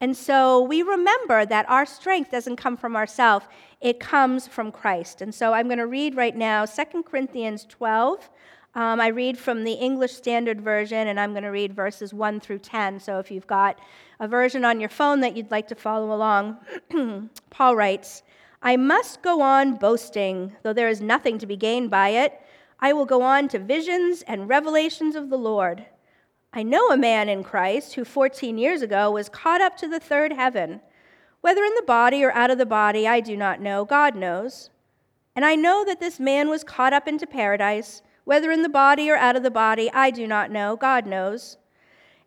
And 0.00 0.16
so 0.16 0.62
we 0.62 0.82
remember 0.82 1.44
that 1.44 1.68
our 1.68 1.84
strength 1.84 2.30
doesn't 2.30 2.56
come 2.56 2.76
from 2.76 2.96
ourselves, 2.96 3.46
it 3.80 4.00
comes 4.00 4.46
from 4.46 4.72
Christ. 4.72 5.22
And 5.22 5.34
so 5.34 5.52
I'm 5.52 5.66
going 5.66 5.78
to 5.78 5.86
read 5.86 6.16
right 6.16 6.36
now 6.36 6.64
2 6.64 7.02
Corinthians 7.02 7.66
12. 7.68 8.28
Um, 8.78 9.00
I 9.00 9.08
read 9.08 9.36
from 9.36 9.64
the 9.64 9.72
English 9.72 10.12
Standard 10.12 10.60
Version, 10.60 11.08
and 11.08 11.18
I'm 11.18 11.32
going 11.32 11.42
to 11.42 11.48
read 11.48 11.74
verses 11.74 12.14
1 12.14 12.38
through 12.38 12.60
10. 12.60 13.00
So 13.00 13.18
if 13.18 13.28
you've 13.28 13.48
got 13.48 13.80
a 14.20 14.28
version 14.28 14.64
on 14.64 14.78
your 14.78 14.88
phone 14.88 15.18
that 15.18 15.36
you'd 15.36 15.50
like 15.50 15.66
to 15.66 15.74
follow 15.74 16.14
along, 16.14 16.58
Paul 17.50 17.74
writes, 17.74 18.22
I 18.62 18.76
must 18.76 19.20
go 19.20 19.42
on 19.42 19.74
boasting, 19.74 20.52
though 20.62 20.72
there 20.72 20.88
is 20.88 21.00
nothing 21.00 21.38
to 21.38 21.46
be 21.46 21.56
gained 21.56 21.90
by 21.90 22.10
it. 22.10 22.40
I 22.78 22.92
will 22.92 23.04
go 23.04 23.20
on 23.20 23.48
to 23.48 23.58
visions 23.58 24.22
and 24.28 24.48
revelations 24.48 25.16
of 25.16 25.28
the 25.28 25.38
Lord. 25.38 25.84
I 26.52 26.62
know 26.62 26.92
a 26.92 26.96
man 26.96 27.28
in 27.28 27.42
Christ 27.42 27.94
who 27.94 28.04
14 28.04 28.58
years 28.58 28.80
ago 28.80 29.10
was 29.10 29.28
caught 29.28 29.60
up 29.60 29.76
to 29.78 29.88
the 29.88 29.98
third 29.98 30.34
heaven. 30.34 30.80
Whether 31.40 31.64
in 31.64 31.74
the 31.74 31.82
body 31.82 32.22
or 32.22 32.30
out 32.30 32.52
of 32.52 32.58
the 32.58 32.64
body, 32.64 33.08
I 33.08 33.18
do 33.18 33.36
not 33.36 33.60
know. 33.60 33.84
God 33.84 34.14
knows. 34.14 34.70
And 35.34 35.44
I 35.44 35.56
know 35.56 35.84
that 35.84 35.98
this 35.98 36.20
man 36.20 36.48
was 36.48 36.62
caught 36.62 36.92
up 36.92 37.08
into 37.08 37.26
paradise. 37.26 38.02
Whether 38.28 38.50
in 38.50 38.60
the 38.60 38.68
body 38.68 39.10
or 39.10 39.16
out 39.16 39.36
of 39.36 39.42
the 39.42 39.50
body, 39.50 39.90
I 39.90 40.10
do 40.10 40.26
not 40.26 40.50
know. 40.50 40.76
God 40.76 41.06
knows. 41.06 41.56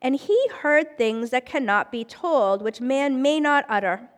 And 0.01 0.15
he 0.15 0.48
heard 0.63 0.98
things 0.98 1.29
that 1.29 1.46
cannot 1.46 1.91
be 1.91 2.03
told, 2.03 2.63
which 2.63 2.81
man 2.81 3.22
may 3.22 3.39
not 3.39 3.67
utter. 3.70 4.10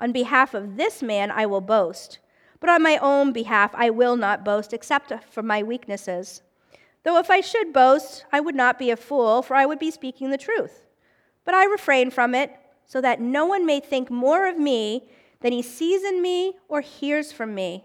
On 0.00 0.10
behalf 0.10 0.52
of 0.52 0.76
this 0.76 1.00
man, 1.00 1.30
I 1.30 1.46
will 1.46 1.60
boast 1.60 2.18
But 2.58 2.70
on 2.70 2.82
my 2.82 2.96
own 2.96 3.32
behalf, 3.32 3.70
I 3.74 3.88
will 3.88 4.16
not 4.16 4.44
boast 4.44 4.72
except 4.72 5.12
for 5.30 5.44
my 5.44 5.62
weaknesses. 5.62 6.42
Though 7.04 7.18
if 7.18 7.30
I 7.30 7.40
should 7.40 7.72
boast, 7.72 8.24
I 8.32 8.40
would 8.40 8.56
not 8.56 8.76
be 8.76 8.90
a 8.90 8.96
fool, 8.96 9.42
for 9.42 9.54
I 9.54 9.64
would 9.64 9.78
be 9.78 9.92
speaking 9.92 10.30
the 10.30 10.36
truth. 10.36 10.88
But 11.44 11.54
I 11.54 11.66
refrain 11.66 12.10
from 12.10 12.34
it, 12.34 12.50
so 12.84 13.00
that 13.00 13.20
no 13.20 13.46
one 13.46 13.64
may 13.64 13.78
think 13.78 14.10
more 14.10 14.48
of 14.48 14.58
me 14.58 15.08
than 15.40 15.52
he 15.52 15.62
sees 15.62 16.02
in 16.02 16.20
me 16.20 16.54
or 16.68 16.80
hears 16.80 17.30
from 17.30 17.54
me. 17.54 17.84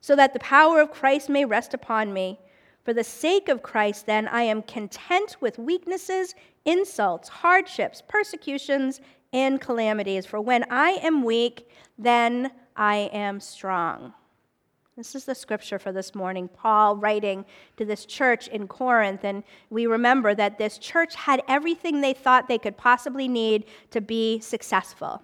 so 0.00 0.16
that 0.16 0.32
the 0.32 0.40
power 0.40 0.80
of 0.80 0.90
Christ 0.90 1.28
may 1.28 1.44
rest 1.44 1.74
upon 1.74 2.12
me. 2.12 2.40
For 2.84 2.94
the 2.94 3.04
sake 3.04 3.48
of 3.48 3.62
Christ, 3.62 4.06
then, 4.06 4.26
I 4.28 4.42
am 4.42 4.62
content 4.62 5.36
with 5.40 5.58
weaknesses, 5.58 6.34
insults, 6.64 7.28
hardships, 7.28 8.02
persecutions, 8.06 9.00
and 9.32 9.60
calamities. 9.60 10.26
For 10.26 10.40
when 10.40 10.64
I 10.70 10.92
am 11.02 11.22
weak, 11.22 11.68
then 11.98 12.50
I 12.76 13.10
am 13.12 13.40
strong. 13.40 14.14
This 14.96 15.14
is 15.14 15.24
the 15.24 15.34
scripture 15.34 15.78
for 15.78 15.92
this 15.92 16.14
morning. 16.14 16.48
Paul 16.48 16.96
writing 16.96 17.44
to 17.76 17.84
this 17.84 18.04
church 18.04 18.48
in 18.48 18.68
Corinth, 18.68 19.24
and 19.24 19.44
we 19.70 19.86
remember 19.86 20.34
that 20.34 20.58
this 20.58 20.76
church 20.78 21.14
had 21.14 21.42
everything 21.48 22.00
they 22.00 22.12
thought 22.12 22.48
they 22.48 22.58
could 22.58 22.76
possibly 22.76 23.28
need 23.28 23.64
to 23.92 24.00
be 24.00 24.40
successful. 24.40 25.22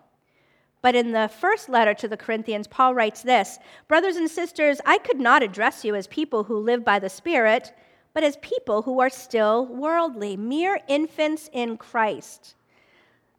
But 0.87 0.95
in 0.95 1.11
the 1.11 1.27
first 1.27 1.69
letter 1.69 1.95
to 1.95 2.07
the 2.07 2.17
Corinthians, 2.17 2.69
Paul 2.69 2.95
writes 2.95 3.21
this 3.21 3.59
Brothers 3.89 4.15
and 4.15 4.31
sisters, 4.31 4.81
I 4.87 4.99
could 4.99 5.19
not 5.19 5.43
address 5.43 5.85
you 5.85 5.97
as 5.97 6.07
people 6.07 6.45
who 6.45 6.59
live 6.59 6.85
by 6.85 7.01
the 7.01 7.09
Spirit, 7.09 7.75
but 8.15 8.23
as 8.23 8.37
people 8.37 8.83
who 8.83 9.01
are 9.01 9.11
still 9.11 9.67
worldly, 9.67 10.37
mere 10.37 10.79
infants 10.87 11.51
in 11.53 11.77
Christ. 11.77 12.55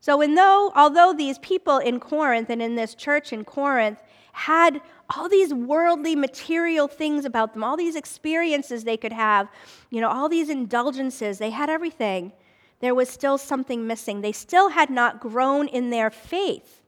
So, 0.02 0.18
though, 0.18 0.74
although 0.76 1.14
these 1.14 1.40
people 1.40 1.78
in 1.78 2.02
Corinth 2.02 2.50
and 2.50 2.62
in 2.62 2.76
this 2.76 2.94
church 2.94 3.32
in 3.32 3.46
Corinth 3.46 4.04
had 4.34 4.82
all 5.16 5.30
these 5.30 5.54
worldly 5.54 6.18
material 6.18 6.90
things 6.90 7.24
about 7.24 7.54
them, 7.54 7.64
all 7.64 7.78
these 7.78 7.96
experiences 7.96 8.84
they 8.84 8.98
could 8.98 9.14
have, 9.14 9.48
you 9.90 10.02
know, 10.02 10.10
all 10.10 10.28
these 10.28 10.50
indulgences, 10.50 11.38
they 11.38 11.52
had 11.52 11.70
everything. 11.70 12.34
There 12.82 12.94
was 12.94 13.08
still 13.08 13.38
something 13.38 13.88
missing. 13.88 14.20
They 14.20 14.34
still 14.34 14.68
had 14.68 14.90
not 14.90 15.22
grown 15.22 15.70
in 15.70 15.92
their 15.92 16.12
faith. 16.12 16.82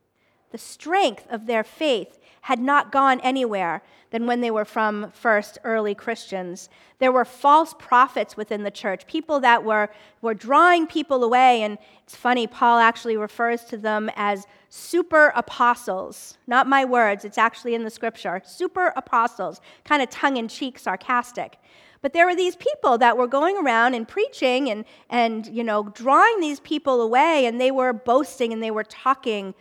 The 0.52 0.58
strength 0.58 1.26
of 1.30 1.46
their 1.46 1.64
faith 1.64 2.20
had 2.42 2.60
not 2.60 2.92
gone 2.92 3.20
anywhere 3.22 3.84
than 4.12 4.26
when 4.26 4.42
they 4.42 4.50
were 4.50 4.66
from 4.66 5.12
first 5.12 5.60
early 5.64 5.94
Christians. 5.94 6.70
There 6.98 7.12
were 7.12 7.26
false 7.26 7.76
prophets 7.78 8.36
within 8.36 8.64
the 8.64 8.72
church, 8.72 9.06
people 9.06 9.40
that 9.42 9.64
were, 9.64 9.90
were 10.22 10.34
drawing 10.34 10.88
people 10.88 11.24
away. 11.24 11.62
And 11.62 11.78
it's 12.04 12.16
funny, 12.16 12.48
Paul 12.48 12.80
actually 12.80 13.18
refers 13.18 13.64
to 13.66 13.78
them 13.78 14.10
as 14.16 14.48
super 14.70 15.32
apostles. 15.36 16.38
Not 16.48 16.68
my 16.68 16.86
words, 16.86 17.24
it's 17.24 17.38
actually 17.38 17.76
in 17.76 17.84
the 17.84 17.90
scripture. 17.92 18.42
Super 18.46 18.94
apostles, 18.96 19.62
kind 19.84 20.02
of 20.02 20.10
tongue 20.10 20.38
in 20.38 20.48
cheek, 20.48 20.80
sarcastic. 20.80 21.60
But 22.02 22.14
there 22.14 22.26
were 22.26 22.36
these 22.36 22.56
people 22.56 22.98
that 22.98 23.18
were 23.18 23.28
going 23.28 23.58
around 23.58 23.94
and 23.94 24.08
preaching 24.08 24.70
and, 24.70 24.86
and 25.10 25.46
you 25.48 25.64
know, 25.64 25.84
drawing 25.90 26.40
these 26.40 26.62
people 26.62 27.02
away, 27.02 27.46
and 27.46 27.60
they 27.60 27.72
were 27.72 27.92
boasting 27.94 28.54
and 28.54 28.64
they 28.64 28.72
were 28.72 28.86
talking 28.86 29.54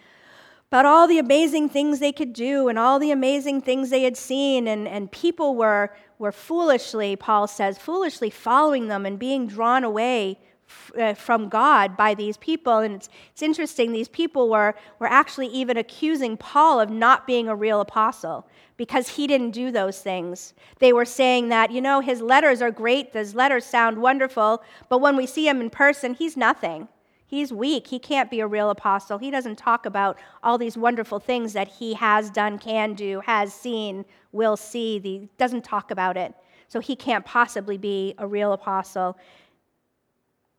about 0.70 0.84
all 0.84 1.08
the 1.08 1.18
amazing 1.18 1.68
things 1.68 1.98
they 1.98 2.12
could 2.12 2.32
do 2.32 2.68
and 2.68 2.78
all 2.78 2.98
the 2.98 3.10
amazing 3.10 3.60
things 3.62 3.88
they 3.88 4.02
had 4.02 4.16
seen. 4.16 4.68
And, 4.68 4.86
and 4.86 5.10
people 5.10 5.56
were, 5.56 5.94
were 6.18 6.32
foolishly, 6.32 7.16
Paul 7.16 7.46
says, 7.46 7.78
foolishly 7.78 8.28
following 8.28 8.88
them 8.88 9.06
and 9.06 9.18
being 9.18 9.46
drawn 9.46 9.82
away 9.82 10.38
f- 10.68 10.92
uh, 10.98 11.14
from 11.14 11.48
God 11.48 11.96
by 11.96 12.12
these 12.12 12.36
people. 12.36 12.78
And 12.78 12.96
it's, 12.96 13.08
it's 13.32 13.42
interesting, 13.42 13.92
these 13.92 14.08
people 14.08 14.50
were, 14.50 14.74
were 14.98 15.06
actually 15.06 15.46
even 15.48 15.78
accusing 15.78 16.36
Paul 16.36 16.80
of 16.80 16.90
not 16.90 17.26
being 17.26 17.48
a 17.48 17.56
real 17.56 17.80
apostle 17.80 18.46
because 18.76 19.08
he 19.08 19.26
didn't 19.26 19.52
do 19.52 19.70
those 19.70 20.00
things. 20.00 20.52
They 20.80 20.92
were 20.92 21.06
saying 21.06 21.48
that, 21.48 21.70
you 21.70 21.80
know, 21.80 22.00
his 22.00 22.20
letters 22.20 22.60
are 22.60 22.70
great, 22.70 23.14
his 23.14 23.34
letters 23.34 23.64
sound 23.64 23.96
wonderful, 23.96 24.62
but 24.90 25.00
when 25.00 25.16
we 25.16 25.26
see 25.26 25.48
him 25.48 25.62
in 25.62 25.70
person, 25.70 26.12
he's 26.12 26.36
nothing. 26.36 26.88
He's 27.28 27.52
weak. 27.52 27.86
He 27.86 27.98
can't 27.98 28.30
be 28.30 28.40
a 28.40 28.46
real 28.46 28.70
apostle. 28.70 29.18
He 29.18 29.30
doesn't 29.30 29.56
talk 29.56 29.84
about 29.84 30.18
all 30.42 30.56
these 30.56 30.78
wonderful 30.78 31.20
things 31.20 31.52
that 31.52 31.68
he 31.68 31.92
has 31.92 32.30
done, 32.30 32.58
can 32.58 32.94
do, 32.94 33.20
has 33.20 33.52
seen, 33.52 34.06
will 34.32 34.56
see. 34.56 34.98
He 34.98 35.28
doesn't 35.36 35.62
talk 35.62 35.90
about 35.90 36.16
it. 36.16 36.34
So 36.68 36.80
he 36.80 36.96
can't 36.96 37.26
possibly 37.26 37.76
be 37.76 38.14
a 38.16 38.26
real 38.26 38.54
apostle. 38.54 39.18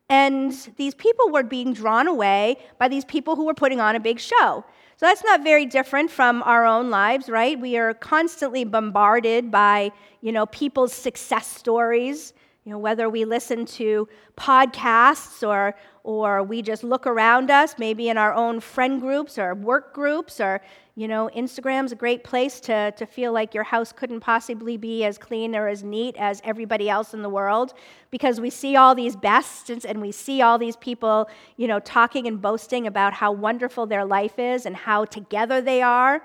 And 0.09 0.51
these 0.77 0.93
people 0.93 1.31
were 1.31 1.41
being 1.41 1.73
drawn 1.73 2.07
away 2.07 2.57
by 2.77 2.87
these 2.87 3.05
people 3.05 3.35
who 3.35 3.45
were 3.45 3.55
putting 3.55 3.79
on 3.79 3.95
a 3.95 3.99
big 3.99 4.19
show. 4.19 4.63
So 4.97 5.05
that's 5.05 5.23
not 5.23 5.43
very 5.43 5.65
different 5.65 6.11
from 6.11 6.43
our 6.43 6.65
own 6.65 6.91
lives, 6.91 7.29
right? 7.29 7.59
We 7.59 7.77
are 7.77 7.95
constantly 7.95 8.63
bombarded 8.63 9.49
by, 9.49 9.91
you 10.21 10.31
know, 10.31 10.45
people's 10.47 10.93
success 10.93 11.47
stories 11.47 12.33
you 12.65 12.71
know, 12.73 12.77
whether 12.77 13.09
we 13.09 13.23
listen 13.23 13.65
to 13.65 14.07
podcasts 14.37 15.47
or, 15.47 15.75
or 16.03 16.43
we 16.43 16.61
just 16.61 16.83
look 16.83 17.07
around 17.07 17.49
us, 17.49 17.75
maybe 17.79 18.09
in 18.09 18.17
our 18.17 18.33
own 18.33 18.59
friend 18.59 18.99
groups 18.99 19.39
or 19.39 19.55
work 19.55 19.93
groups, 19.93 20.41
or, 20.41 20.59
you 20.95 21.07
know, 21.07 21.29
Instagram's 21.33 21.93
a 21.93 21.95
great 21.95 22.23
place 22.23 22.59
to, 22.59 22.91
to 22.91 23.05
feel 23.05 23.31
like 23.31 23.53
your 23.53 23.63
house 23.63 23.93
couldn't 23.93 24.19
possibly 24.19 24.75
be 24.75 25.05
as 25.05 25.17
clean 25.17 25.55
or 25.55 25.69
as 25.69 25.83
neat 25.83 26.17
as 26.17 26.41
everybody 26.43 26.89
else 26.89 27.13
in 27.13 27.21
the 27.21 27.29
world 27.29 27.73
because 28.11 28.41
we 28.41 28.49
see 28.49 28.75
all 28.75 28.93
these 28.93 29.15
bests 29.15 29.69
and 29.85 30.01
we 30.01 30.11
see 30.11 30.41
all 30.41 30.57
these 30.57 30.75
people, 30.75 31.29
you 31.55 31.67
know, 31.67 31.79
talking 31.79 32.27
and 32.27 32.41
boasting 32.41 32.87
about 32.87 33.13
how 33.13 33.31
wonderful 33.31 33.85
their 33.85 34.03
life 34.03 34.37
is 34.37 34.65
and 34.65 34.75
how 34.75 35.05
together 35.05 35.61
they 35.61 35.81
are. 35.81 36.21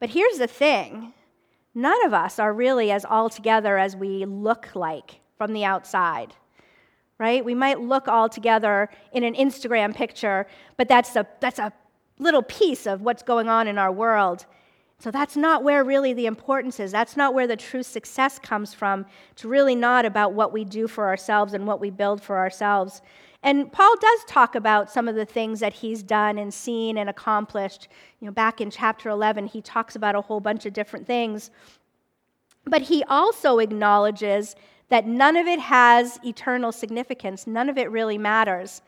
But 0.00 0.10
here's 0.10 0.38
the 0.38 0.46
thing 0.46 1.12
none 1.74 2.06
of 2.06 2.14
us 2.14 2.38
are 2.38 2.54
really 2.54 2.90
as 2.90 3.04
all 3.04 3.28
together 3.28 3.76
as 3.76 3.94
we 3.94 4.24
look 4.24 4.74
like 4.74 5.20
from 5.36 5.52
the 5.52 5.64
outside, 5.64 6.34
right? 7.18 7.44
We 7.44 7.54
might 7.54 7.80
look 7.80 8.08
all 8.08 8.28
together 8.28 8.88
in 9.12 9.24
an 9.24 9.34
Instagram 9.34 9.94
picture, 9.94 10.46
but 10.76 10.88
that's 10.88 11.16
a, 11.16 11.26
that's 11.40 11.58
a 11.58 11.72
little 12.18 12.42
piece 12.42 12.86
of 12.86 13.02
what's 13.02 13.22
going 13.22 13.48
on 13.48 13.66
in 13.68 13.78
our 13.78 13.92
world. 13.92 14.46
So 14.98 15.10
that's 15.10 15.36
not 15.36 15.64
where 15.64 15.84
really 15.84 16.12
the 16.12 16.26
importance 16.26 16.80
is. 16.80 16.92
That's 16.92 17.16
not 17.16 17.34
where 17.34 17.46
the 17.46 17.56
true 17.56 17.82
success 17.82 18.38
comes 18.38 18.72
from. 18.72 19.04
It's 19.32 19.44
really 19.44 19.74
not 19.74 20.06
about 20.06 20.32
what 20.32 20.52
we 20.52 20.64
do 20.64 20.86
for 20.88 21.06
ourselves 21.06 21.52
and 21.52 21.66
what 21.66 21.80
we 21.80 21.90
build 21.90 22.22
for 22.22 22.38
ourselves. 22.38 23.02
And 23.42 23.70
Paul 23.70 23.94
does 24.00 24.24
talk 24.26 24.54
about 24.54 24.90
some 24.90 25.06
of 25.06 25.16
the 25.16 25.26
things 25.26 25.60
that 25.60 25.74
he's 25.74 26.02
done 26.02 26.38
and 26.38 26.54
seen 26.54 26.96
and 26.96 27.10
accomplished. 27.10 27.88
You 28.20 28.26
know, 28.26 28.32
back 28.32 28.62
in 28.62 28.70
chapter 28.70 29.10
11, 29.10 29.48
he 29.48 29.60
talks 29.60 29.96
about 29.96 30.14
a 30.14 30.22
whole 30.22 30.40
bunch 30.40 30.64
of 30.64 30.72
different 30.72 31.06
things. 31.06 31.50
But 32.64 32.80
he 32.80 33.04
also 33.04 33.58
acknowledges 33.58 34.56
that 34.94 35.08
none 35.08 35.34
of 35.34 35.48
it 35.48 35.58
has 35.58 36.20
eternal 36.24 36.70
significance, 36.70 37.48
none 37.48 37.68
of 37.68 37.76
it 37.76 37.90
really 37.90 38.16
matters. 38.16 38.80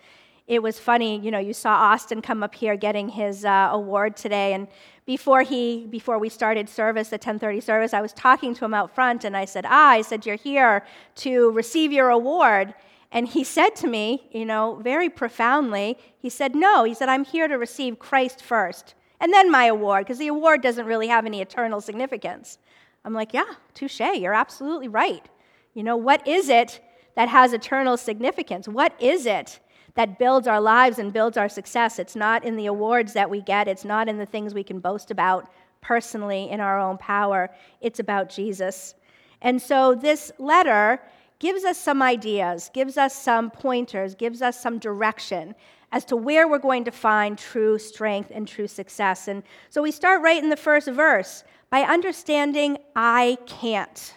It 0.46 0.62
was 0.62 0.78
funny, 0.78 1.18
you 1.18 1.32
know, 1.32 1.40
you 1.40 1.52
saw 1.52 1.74
Austin 1.74 2.22
come 2.22 2.44
up 2.44 2.54
here 2.54 2.76
getting 2.76 3.08
his 3.08 3.44
uh, 3.44 3.70
award 3.72 4.16
today, 4.16 4.52
and 4.52 4.68
before 5.04 5.42
he, 5.42 5.84
before 5.90 6.20
we 6.20 6.28
started 6.28 6.68
service, 6.68 7.08
the 7.08 7.18
10:30 7.18 7.60
service, 7.60 7.92
I 7.92 8.00
was 8.00 8.12
talking 8.12 8.54
to 8.54 8.64
him 8.64 8.72
out 8.72 8.94
front, 8.94 9.24
and 9.24 9.36
I 9.36 9.46
said, 9.46 9.64
"Ah, 9.66 9.88
I 9.88 10.02
said 10.02 10.24
you're 10.24 10.36
here 10.36 10.86
to 11.24 11.50
receive 11.50 11.90
your 11.90 12.10
award." 12.10 12.72
And 13.10 13.26
he 13.26 13.42
said 13.42 13.70
to 13.82 13.88
me, 13.88 14.28
you 14.30 14.44
know, 14.44 14.76
very 14.84 15.08
profoundly, 15.08 15.98
he 16.20 16.30
said, 16.30 16.54
No, 16.54 16.84
he 16.84 16.94
said, 16.94 17.08
I'm 17.08 17.24
here 17.24 17.48
to 17.48 17.56
receive 17.56 17.98
Christ 17.98 18.42
first, 18.44 18.94
and 19.18 19.32
then 19.32 19.50
my 19.50 19.64
award, 19.64 20.04
because 20.04 20.18
the 20.18 20.28
award 20.28 20.62
doesn't 20.62 20.86
really 20.86 21.08
have 21.08 21.26
any 21.26 21.40
eternal 21.40 21.80
significance. 21.80 22.58
I'm 23.04 23.12
like, 23.12 23.34
Yeah, 23.34 23.54
touche, 23.74 23.98
you're 23.98 24.40
absolutely 24.44 24.86
right. 24.86 25.28
You 25.76 25.82
know, 25.82 25.98
what 25.98 26.26
is 26.26 26.48
it 26.48 26.80
that 27.16 27.28
has 27.28 27.52
eternal 27.52 27.98
significance? 27.98 28.66
What 28.66 28.94
is 28.98 29.26
it 29.26 29.60
that 29.94 30.18
builds 30.18 30.48
our 30.48 30.58
lives 30.58 30.98
and 30.98 31.12
builds 31.12 31.36
our 31.36 31.50
success? 31.50 31.98
It's 31.98 32.16
not 32.16 32.46
in 32.46 32.56
the 32.56 32.64
awards 32.64 33.12
that 33.12 33.28
we 33.28 33.42
get, 33.42 33.68
it's 33.68 33.84
not 33.84 34.08
in 34.08 34.16
the 34.16 34.24
things 34.24 34.54
we 34.54 34.64
can 34.64 34.80
boast 34.80 35.10
about 35.10 35.50
personally 35.82 36.48
in 36.48 36.60
our 36.60 36.80
own 36.80 36.96
power. 36.96 37.50
It's 37.82 37.98
about 37.98 38.30
Jesus. 38.30 38.94
And 39.42 39.60
so 39.60 39.94
this 39.94 40.32
letter 40.38 40.98
gives 41.40 41.62
us 41.64 41.76
some 41.76 42.00
ideas, 42.00 42.70
gives 42.72 42.96
us 42.96 43.14
some 43.14 43.50
pointers, 43.50 44.14
gives 44.14 44.40
us 44.40 44.58
some 44.58 44.78
direction 44.78 45.54
as 45.92 46.06
to 46.06 46.16
where 46.16 46.48
we're 46.48 46.58
going 46.58 46.84
to 46.84 46.90
find 46.90 47.36
true 47.36 47.78
strength 47.78 48.32
and 48.34 48.48
true 48.48 48.66
success. 48.66 49.28
And 49.28 49.42
so 49.68 49.82
we 49.82 49.90
start 49.90 50.22
right 50.22 50.42
in 50.42 50.48
the 50.48 50.56
first 50.56 50.88
verse 50.88 51.44
by 51.68 51.82
understanding 51.82 52.78
I 52.96 53.36
can't. 53.44 54.14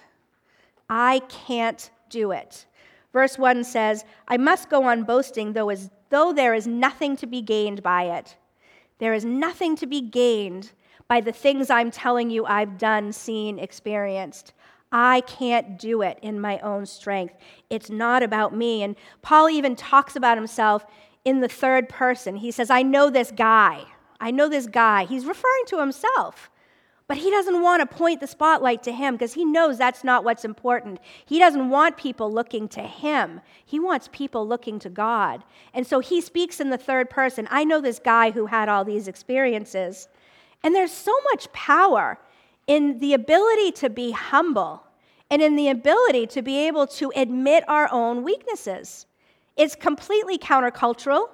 I 0.89 1.19
can't 1.29 1.89
do 2.10 2.31
it. 2.31 2.65
Verse 3.13 3.38
1 3.38 3.63
says, 3.63 4.05
I 4.27 4.38
must 4.38 4.69
go 4.69 4.84
on 4.84 5.03
boasting, 5.03 5.53
though, 5.53 5.69
as, 5.69 5.89
though 6.10 6.34
there 6.34 6.53
is 6.53 6.67
nothing 6.67 7.15
to 7.17 7.27
be 7.27 7.41
gained 7.41 7.81
by 7.81 8.03
it. 8.03 8.36
There 9.00 9.13
is 9.13 9.25
nothing 9.25 9.75
to 9.77 9.88
be 9.88 10.01
gained 10.01 10.72
by 11.08 11.22
the 11.22 11.31
things 11.31 11.69
I'm 11.69 11.89
telling 11.89 12.29
you 12.29 12.46
I've 12.46 12.77
done, 12.77 13.12
seen, 13.12 13.58
experienced. 13.58 14.53
I 14.91 15.22
can't 15.22 15.77
do 15.77 16.01
it 16.01 16.19
in 16.22 16.39
my 16.39 16.60
own 16.60 16.86
strength. 16.86 17.36
It's 17.69 17.89
not 17.89 18.24
about 18.24 18.55
me. 18.55 18.84
And 18.84 18.96
Paul 19.22 19.50
even 19.50 19.75
talks 19.75 20.15
about 20.15 20.38
himself 20.38 20.86
in 21.25 21.41
the 21.41 21.48
third 21.48 21.89
person. 21.89 22.38
He 22.38 22.51
says, 22.51 22.69
I 22.69 22.81
know 22.81 23.10
this 23.10 23.31
guy. 23.31 23.86
I 24.19 24.31
know 24.31 24.50
this 24.50 24.67
guy. 24.67 25.05
He's 25.05 25.25
referring 25.25 25.65
to 25.67 25.79
himself. 25.79 26.49
But 27.10 27.18
he 27.18 27.32
doesn't 27.32 27.63
want 27.63 27.82
to 27.82 27.98
point 27.98 28.20
the 28.20 28.28
spotlight 28.28 28.84
to 28.84 28.92
him 28.92 29.16
because 29.16 29.34
he 29.34 29.44
knows 29.44 29.80
that's 29.80 30.04
not 30.04 30.24
what's 30.24 30.46
important. 30.46 31.00
He 31.25 31.39
doesn't 31.39 31.70
want 31.70 31.98
people 31.98 32.32
looking 32.32 32.68
to 32.70 32.82
him. 32.82 33.42
He 33.66 33.80
wants 33.80 34.08
people 34.12 34.48
looking 34.48 34.78
to 34.78 34.89
God. 34.92 35.44
And 35.74 35.88
so 35.88 36.01
he 36.01 36.22
speaks 36.22 36.60
in 36.60 36.70
the 36.70 36.78
third 36.78 37.10
person. 37.10 37.48
I 37.50 37.63
know 37.63 37.82
this 37.82 37.98
guy 37.98 38.30
who 38.30 38.46
had 38.46 38.70
all 38.70 38.86
these 38.86 39.08
experiences. 39.08 40.08
And 40.62 40.75
there's 40.75 40.92
so 40.92 41.12
much 41.32 41.51
power 41.51 42.20
in 42.68 43.00
the 43.00 43.16
ability 43.16 43.72
to 43.72 43.89
be 43.89 44.12
humble 44.12 44.84
and 45.32 45.42
in 45.42 45.56
the 45.56 45.70
ability 45.70 46.28
to 46.28 46.44
be 46.44 46.68
able 46.68 46.86
to 46.86 47.12
admit 47.16 47.63
our 47.68 47.92
own 47.92 48.24
weaknesses. 48.24 49.08
It's 49.58 49.75
completely 49.75 50.38
countercultural. 50.38 51.30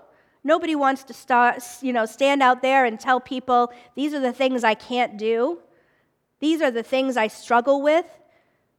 Nobody 0.46 0.76
wants 0.76 1.04
to 1.04 1.14
start, 1.14 1.62
you 1.82 1.92
know, 1.92 2.06
stand 2.06 2.42
out 2.42 2.62
there 2.62 2.86
and 2.86 2.98
tell 2.98 3.20
people, 3.20 3.74
these 3.96 4.14
are 4.14 4.22
the 4.22 4.32
things 4.32 4.64
I 4.64 4.76
can't 4.76 5.18
do. 5.18 5.60
These 6.46 6.62
are 6.62 6.70
the 6.70 6.84
things 6.84 7.18
I 7.18 7.26
struggle 7.26 7.82
with. 7.82 8.06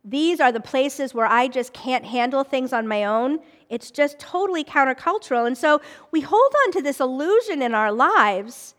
These 0.05 0.39
are 0.39 0.53
the 0.53 0.61
places 0.61 1.13
where 1.13 1.27
I 1.27 1.49
just 1.49 1.73
can't 1.73 2.05
handle 2.05 2.45
things 2.45 2.73
on 2.73 2.87
my 2.87 3.03
own. 3.03 3.41
It's 3.69 3.91
just 3.91 4.21
totally 4.21 4.63
countercultural. 4.63 5.49
And 5.49 5.59
so 5.59 5.81
we 6.13 6.21
hold 6.21 6.53
on 6.63 6.71
to 6.75 6.81
this 6.81 7.01
illusion 7.01 7.63
in 7.63 7.75
our 7.75 7.91
lives. 7.91 8.77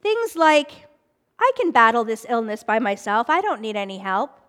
Things 0.00 0.34
like, 0.34 0.88
I 1.38 1.52
can 1.56 1.70
battle 1.70 2.02
this 2.02 2.26
illness 2.28 2.64
by 2.64 2.80
myself, 2.80 3.30
I 3.30 3.40
don't 3.40 3.60
need 3.60 3.76
any 3.76 3.98
help. 3.98 4.40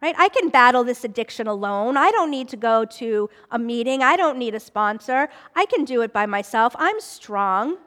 Right? 0.00 0.14
I 0.16 0.28
can 0.28 0.48
battle 0.48 0.84
this 0.84 1.02
addiction 1.02 1.48
alone. 1.48 1.96
I 1.96 2.12
don't 2.12 2.30
need 2.30 2.48
to 2.50 2.56
go 2.56 2.84
to 2.84 3.28
a 3.50 3.58
meeting. 3.58 4.04
I 4.04 4.14
don't 4.16 4.38
need 4.38 4.54
a 4.54 4.60
sponsor. 4.60 5.28
I 5.56 5.66
can 5.66 5.84
do 5.84 6.02
it 6.02 6.12
by 6.12 6.26
myself. 6.26 6.76
I'm 6.78 7.00
strong. 7.00 7.78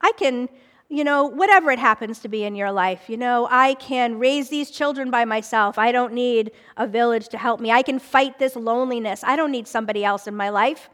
I 0.00 0.12
can 0.12 0.48
you 0.92 1.04
know, 1.04 1.24
whatever 1.24 1.70
it 1.70 1.78
happens 1.78 2.18
to 2.18 2.28
be 2.28 2.44
in 2.44 2.54
your 2.54 2.70
life. 2.70 3.08
You 3.08 3.16
know, 3.16 3.48
I 3.50 3.72
can 3.76 4.18
raise 4.18 4.50
these 4.50 4.70
children 4.70 5.10
by 5.10 5.24
myself. 5.24 5.78
I 5.78 5.90
don't 5.90 6.12
need 6.12 6.52
a 6.76 6.86
village 6.86 7.28
to 7.28 7.38
help 7.38 7.60
me. 7.60 7.70
I 7.70 7.80
can 7.80 7.98
fight 7.98 8.38
this 8.38 8.56
loneliness. 8.56 9.24
I 9.24 9.34
don't 9.34 9.50
need 9.50 9.66
somebody 9.66 10.04
else 10.04 10.26
in 10.26 10.36
my 10.36 10.50
life. 10.50 10.90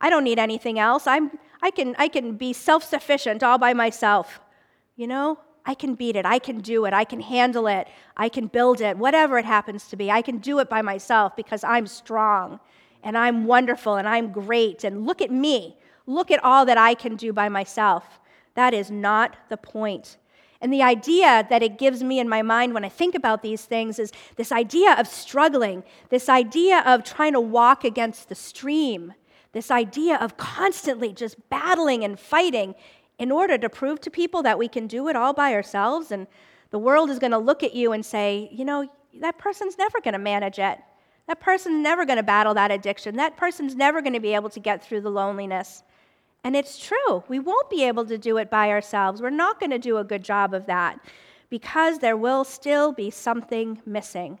I 0.00 0.10
don't 0.10 0.24
need 0.24 0.40
anything 0.40 0.80
else. 0.80 1.06
I'm, 1.06 1.30
I, 1.62 1.70
can, 1.70 1.94
I 1.96 2.08
can 2.08 2.36
be 2.36 2.52
self 2.52 2.82
sufficient 2.82 3.44
all 3.44 3.56
by 3.56 3.72
myself. 3.72 4.40
You 4.96 5.06
know, 5.06 5.38
I 5.64 5.74
can 5.74 5.94
beat 5.94 6.16
it. 6.16 6.26
I 6.26 6.40
can 6.40 6.58
do 6.58 6.84
it. 6.84 6.92
I 6.92 7.04
can 7.04 7.20
handle 7.20 7.68
it. 7.68 7.86
I 8.16 8.28
can 8.28 8.48
build 8.48 8.80
it. 8.80 8.98
Whatever 8.98 9.38
it 9.38 9.44
happens 9.44 9.86
to 9.90 9.96
be, 9.96 10.10
I 10.10 10.22
can 10.22 10.38
do 10.38 10.58
it 10.58 10.68
by 10.68 10.82
myself 10.82 11.36
because 11.36 11.62
I'm 11.62 11.86
strong 11.86 12.58
and 13.04 13.16
I'm 13.16 13.44
wonderful 13.44 13.94
and 13.94 14.08
I'm 14.08 14.32
great. 14.32 14.82
And 14.82 15.06
look 15.06 15.22
at 15.22 15.30
me. 15.30 15.76
Look 16.04 16.32
at 16.32 16.42
all 16.42 16.66
that 16.66 16.78
I 16.78 16.94
can 16.94 17.14
do 17.14 17.32
by 17.32 17.48
myself. 17.48 18.18
That 18.56 18.74
is 18.74 18.90
not 18.90 19.36
the 19.48 19.56
point. 19.56 20.16
And 20.60 20.72
the 20.72 20.82
idea 20.82 21.46
that 21.48 21.62
it 21.62 21.78
gives 21.78 22.02
me 22.02 22.18
in 22.18 22.28
my 22.28 22.42
mind 22.42 22.74
when 22.74 22.84
I 22.84 22.88
think 22.88 23.14
about 23.14 23.42
these 23.42 23.64
things 23.64 23.98
is 23.98 24.12
this 24.36 24.50
idea 24.50 24.94
of 24.94 25.06
struggling, 25.06 25.84
this 26.08 26.28
idea 26.28 26.82
of 26.86 27.04
trying 27.04 27.34
to 27.34 27.40
walk 27.40 27.84
against 27.84 28.28
the 28.28 28.34
stream, 28.34 29.12
this 29.52 29.70
idea 29.70 30.16
of 30.16 30.36
constantly 30.36 31.12
just 31.12 31.36
battling 31.50 32.02
and 32.02 32.18
fighting 32.18 32.74
in 33.18 33.30
order 33.30 33.58
to 33.58 33.68
prove 33.68 34.00
to 34.00 34.10
people 34.10 34.42
that 34.42 34.58
we 34.58 34.68
can 34.68 34.86
do 34.86 35.08
it 35.08 35.16
all 35.16 35.32
by 35.32 35.52
ourselves. 35.52 36.10
And 36.10 36.26
the 36.70 36.78
world 36.78 37.10
is 37.10 37.18
going 37.18 37.32
to 37.32 37.38
look 37.38 37.62
at 37.62 37.74
you 37.74 37.92
and 37.92 38.04
say, 38.04 38.48
you 38.50 38.64
know, 38.64 38.90
that 39.20 39.38
person's 39.38 39.78
never 39.78 40.00
going 40.00 40.12
to 40.12 40.18
manage 40.18 40.58
it. 40.58 40.78
That 41.26 41.40
person's 41.40 41.82
never 41.82 42.04
going 42.04 42.18
to 42.18 42.22
battle 42.22 42.54
that 42.54 42.70
addiction. 42.70 43.16
That 43.16 43.36
person's 43.36 43.74
never 43.74 44.00
going 44.00 44.12
to 44.12 44.20
be 44.20 44.34
able 44.34 44.50
to 44.50 44.60
get 44.60 44.82
through 44.82 45.02
the 45.02 45.10
loneliness. 45.10 45.82
And 46.46 46.54
it's 46.54 46.78
true. 46.78 47.24
We 47.26 47.40
won't 47.40 47.68
be 47.70 47.82
able 47.82 48.06
to 48.06 48.16
do 48.16 48.36
it 48.36 48.50
by 48.50 48.70
ourselves. 48.70 49.20
We're 49.20 49.30
not 49.30 49.58
going 49.58 49.72
to 49.72 49.80
do 49.80 49.98
a 49.98 50.04
good 50.04 50.22
job 50.22 50.54
of 50.54 50.66
that 50.66 51.00
because 51.50 51.98
there 51.98 52.16
will 52.16 52.44
still 52.44 52.92
be 52.92 53.10
something 53.10 53.82
missing. 53.84 54.38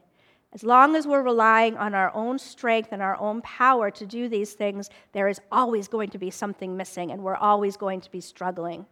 As 0.52 0.62
long 0.62 0.94
as 0.94 1.04
we're 1.04 1.24
relying 1.24 1.76
on 1.76 1.96
our 1.96 2.14
own 2.14 2.38
strength 2.38 2.90
and 2.92 3.02
our 3.02 3.18
own 3.18 3.42
power 3.42 3.90
to 3.90 4.06
do 4.06 4.28
these 4.28 4.52
things, 4.52 4.88
there 5.14 5.26
is 5.26 5.40
always 5.50 5.88
going 5.88 6.10
to 6.10 6.18
be 6.18 6.30
something 6.30 6.76
missing, 6.76 7.10
and 7.10 7.24
we're 7.24 7.34
always 7.34 7.76
going 7.76 8.00
to 8.02 8.10
be 8.12 8.20
struggling. 8.20 8.86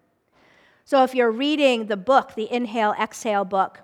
So, 0.85 1.05
if 1.05 1.15
you're 1.15 1.31
reading 1.31 1.87
the 1.87 1.97
book, 1.97 2.35
the 2.35 2.53
Inhale, 2.53 2.97
Exhale 3.01 3.45
book, 3.45 3.79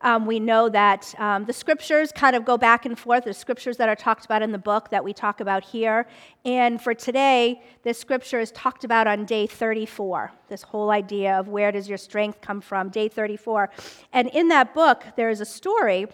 um, 0.00 0.26
we 0.26 0.38
know 0.38 0.68
that 0.68 1.12
um, 1.18 1.44
the 1.44 1.52
scriptures 1.52 2.12
kind 2.12 2.36
of 2.36 2.44
go 2.44 2.56
back 2.56 2.86
and 2.86 2.96
forth. 2.96 3.24
The 3.24 3.34
scriptures 3.34 3.76
that 3.78 3.88
are 3.88 3.96
talked 3.96 4.24
about 4.24 4.42
in 4.42 4.52
the 4.52 4.58
book 4.58 4.90
that 4.90 5.02
we 5.02 5.12
talk 5.12 5.40
about 5.40 5.64
here. 5.64 6.06
And 6.44 6.80
for 6.80 6.94
today, 6.94 7.62
this 7.82 7.98
scripture 7.98 8.38
is 8.38 8.52
talked 8.52 8.84
about 8.84 9.08
on 9.08 9.24
day 9.24 9.46
34. 9.46 10.32
This 10.48 10.62
whole 10.62 10.90
idea 10.90 11.38
of 11.38 11.48
where 11.48 11.72
does 11.72 11.88
your 11.88 11.98
strength 11.98 12.40
come 12.40 12.60
from, 12.60 12.90
day 12.90 13.08
34. 13.08 13.70
And 14.12 14.28
in 14.28 14.48
that 14.48 14.72
book, 14.72 15.04
there 15.16 15.30
is 15.30 15.40
a 15.40 15.46
story 15.46 16.06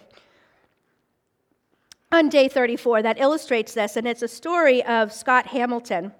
on 2.11 2.31
day 2.31 2.49
34 2.49 3.03
that 3.03 3.18
illustrates 3.18 3.75
this. 3.75 3.97
And 3.97 4.07
it's 4.07 4.23
a 4.23 4.29
story 4.29 4.83
of 4.85 5.12
Scott 5.12 5.49
Hamilton. 5.49 6.12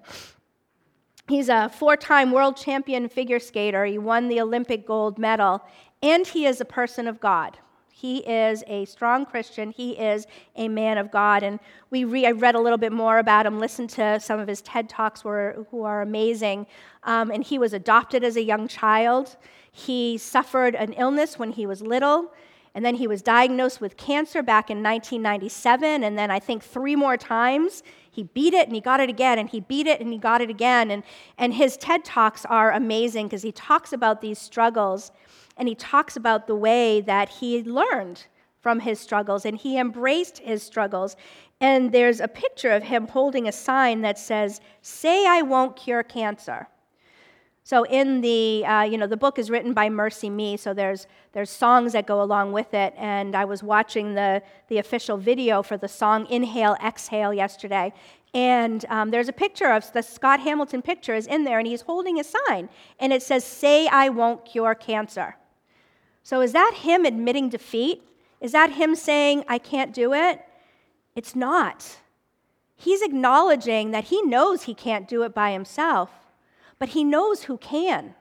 He's 1.27 1.49
a 1.49 1.69
four 1.69 1.97
time 1.97 2.31
world 2.31 2.55
champion 2.55 3.09
figure 3.09 3.39
skater. 3.39 3.85
He 3.85 3.97
won 3.97 4.27
the 4.27 4.39
Olympic 4.41 4.85
gold 4.85 5.17
medal 5.17 5.63
and 6.05 6.27
he 6.27 6.45
is 6.45 6.61
a 6.61 6.65
person 6.65 7.07
of 7.07 7.19
God. 7.19 7.57
He 7.91 8.17
is 8.19 8.63
a 8.67 8.85
strong 8.85 9.25
Christian. 9.25 9.71
He 9.71 9.93
is 9.93 10.27
a 10.55 10.67
man 10.67 10.99
of 10.99 11.09
God. 11.09 11.41
And 11.41 11.59
we 11.89 12.03
re- 12.03 12.27
I 12.27 12.31
read 12.31 12.53
a 12.53 12.59
little 12.59 12.77
bit 12.77 12.91
more 12.91 13.17
about 13.17 13.47
him, 13.47 13.59
listened 13.59 13.89
to 13.91 14.19
some 14.19 14.39
of 14.39 14.47
his 14.47 14.61
TED 14.61 14.87
Talks 14.87 15.23
were, 15.23 15.65
who 15.71 15.81
are 15.81 16.03
amazing. 16.03 16.67
Um, 17.05 17.31
and 17.31 17.43
he 17.43 17.57
was 17.57 17.73
adopted 17.73 18.23
as 18.23 18.35
a 18.35 18.43
young 18.43 18.67
child. 18.67 19.35
He 19.71 20.19
suffered 20.19 20.75
an 20.75 20.93
illness 20.93 21.39
when 21.39 21.51
he 21.51 21.65
was 21.65 21.81
little. 21.81 22.31
And 22.75 22.85
then 22.85 22.95
he 22.95 23.07
was 23.07 23.23
diagnosed 23.23 23.81
with 23.81 23.97
cancer 23.97 24.43
back 24.43 24.69
in 24.69 24.83
1997. 24.83 26.03
And 26.03 26.17
then 26.17 26.29
I 26.29 26.39
think 26.39 26.61
three 26.61 26.95
more 26.95 27.17
times 27.17 27.81
he 28.11 28.23
beat 28.23 28.53
it 28.53 28.67
and 28.67 28.75
he 28.75 28.81
got 28.81 28.99
it 28.99 29.09
again. 29.09 29.39
And 29.39 29.49
he 29.49 29.61
beat 29.61 29.87
it 29.87 30.01
and 30.01 30.13
he 30.13 30.19
got 30.19 30.41
it 30.41 30.51
again. 30.51 30.91
And, 30.91 31.01
and 31.39 31.55
his 31.55 31.77
TED 31.77 32.05
Talks 32.05 32.45
are 32.45 32.71
amazing 32.73 33.27
because 33.27 33.41
he 33.41 33.51
talks 33.51 33.93
about 33.93 34.21
these 34.21 34.37
struggles 34.37 35.11
and 35.57 35.67
he 35.67 35.75
talks 35.75 36.15
about 36.15 36.47
the 36.47 36.55
way 36.55 37.01
that 37.01 37.29
he 37.29 37.63
learned 37.63 38.25
from 38.59 38.79
his 38.79 38.99
struggles 38.99 39.45
and 39.45 39.57
he 39.57 39.77
embraced 39.77 40.39
his 40.39 40.63
struggles. 40.63 41.15
And 41.61 41.91
there's 41.91 42.19
a 42.19 42.27
picture 42.27 42.71
of 42.71 42.83
him 42.83 43.07
holding 43.07 43.47
a 43.47 43.51
sign 43.51 44.01
that 44.01 44.17
says, 44.17 44.59
Say 44.81 45.25
I 45.27 45.41
won't 45.41 45.75
cure 45.75 46.03
cancer. 46.03 46.67
So 47.63 47.83
in 47.85 48.21
the, 48.21 48.63
uh, 48.65 48.83
you 48.83 48.97
know, 48.97 49.07
the 49.07 49.17
book 49.17 49.39
is 49.39 49.49
written 49.49 49.73
by 49.73 49.89
MercyMe, 49.89 50.59
so 50.59 50.71
there's, 50.71 51.07
there's 51.31 51.49
songs 51.49 51.93
that 51.93 52.05
go 52.05 52.21
along 52.21 52.51
with 52.51 52.75
it. 52.75 52.93
And 52.95 53.35
I 53.35 53.45
was 53.45 53.63
watching 53.63 54.13
the, 54.13 54.43
the 54.67 54.77
official 54.77 55.17
video 55.17 55.63
for 55.63 55.75
the 55.75 55.87
song 55.87 56.27
Inhale, 56.27 56.75
Exhale 56.83 57.33
yesterday. 57.33 57.91
And 58.35 58.85
um, 58.89 59.09
there's 59.09 59.29
a 59.29 59.33
picture 59.33 59.71
of 59.71 59.91
the 59.93 60.03
Scott 60.03 60.41
Hamilton 60.41 60.81
picture 60.81 61.15
is 61.15 61.25
in 61.25 61.43
there, 61.43 61.57
and 61.57 61.67
he's 61.67 61.81
holding 61.81 62.19
a 62.19 62.23
sign. 62.23 62.69
And 62.99 63.11
it 63.11 63.23
says, 63.23 63.43
Say 63.43 63.87
I 63.87 64.09
won't 64.09 64.45
cure 64.45 64.75
cancer. 64.75 65.35
So 66.25 66.41
is 66.41 66.53
that 66.53 66.73
him 66.81 67.05
admitting 67.05 67.49
defeat? 67.49 68.01
Is 68.41 68.51
that 68.53 68.71
him 68.71 68.95
saying, 68.95 69.43
I 69.47 69.59
can't 69.59 69.93
do 69.93 70.11
it? 70.11 70.41
It's 71.15 71.35
not. 71.35 71.99
He's 72.75 73.03
acknowledging 73.03 73.91
that 73.91 74.05
he 74.05 74.23
knows 74.23 74.63
he 74.63 74.73
can't 74.73 75.07
do 75.07 75.21
it 75.21 75.35
by 75.35 75.51
himself, 75.51 76.09
but 76.79 76.89
he 76.89 77.03
knows 77.03 77.43
who 77.43 77.59
can. 77.59 78.15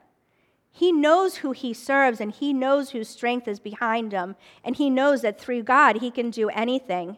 He 0.71 0.93
knows 0.93 1.37
who 1.37 1.53
he 1.53 1.73
serves 1.73 2.21
and 2.21 2.31
he 2.31 2.53
knows 2.53 2.90
whose 2.90 3.09
strength 3.09 3.49
is 3.49 3.59
behind 3.59 4.12
him, 4.12 4.37
and 4.62 4.77
he 4.77 4.90
knows 4.90 5.23
that 5.23 5.40
through 5.40 5.62
God 5.62 6.03
he 6.03 6.11
can 6.11 6.31
do 6.31 6.51
anything. 6.51 7.17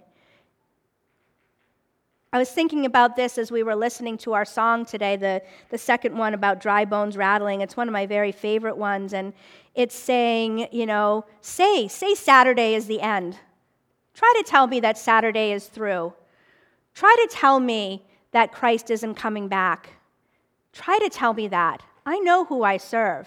I 2.32 2.38
was 2.38 2.50
thinking 2.50 2.84
about 2.84 3.16
this 3.16 3.38
as 3.38 3.50
we 3.50 3.62
were 3.62 3.74
listening 3.74 4.18
to 4.18 4.34
our 4.34 4.44
song 4.44 4.84
today, 4.84 5.16
the, 5.16 5.40
the 5.70 5.78
second 5.78 6.18
one 6.18 6.34
about 6.34 6.60
dry 6.60 6.84
bones 6.84 7.16
rattling. 7.16 7.62
It's 7.62 7.78
one 7.78 7.88
of 7.88 7.92
my 7.92 8.04
very 8.04 8.30
favorite 8.30 8.76
ones. 8.76 9.14
And 9.14 9.32
it's 9.76 9.94
saying, 9.94 10.68
you 10.72 10.86
know, 10.86 11.26
say, 11.42 11.86
say 11.86 12.14
Saturday 12.14 12.74
is 12.74 12.86
the 12.86 13.02
end. 13.02 13.38
Try 14.14 14.32
to 14.38 14.42
tell 14.42 14.66
me 14.66 14.80
that 14.80 14.96
Saturday 14.96 15.52
is 15.52 15.66
through. 15.66 16.14
Try 16.94 17.14
to 17.14 17.28
tell 17.30 17.60
me 17.60 18.06
that 18.32 18.52
Christ 18.52 18.90
isn't 18.90 19.14
coming 19.14 19.48
back. 19.48 19.90
try 20.72 20.98
to 20.98 21.08
tell 21.08 21.32
me 21.32 21.48
that. 21.48 21.82
I 22.04 22.18
know 22.18 22.44
who 22.44 22.62
I 22.62 22.76
serve. 22.76 23.26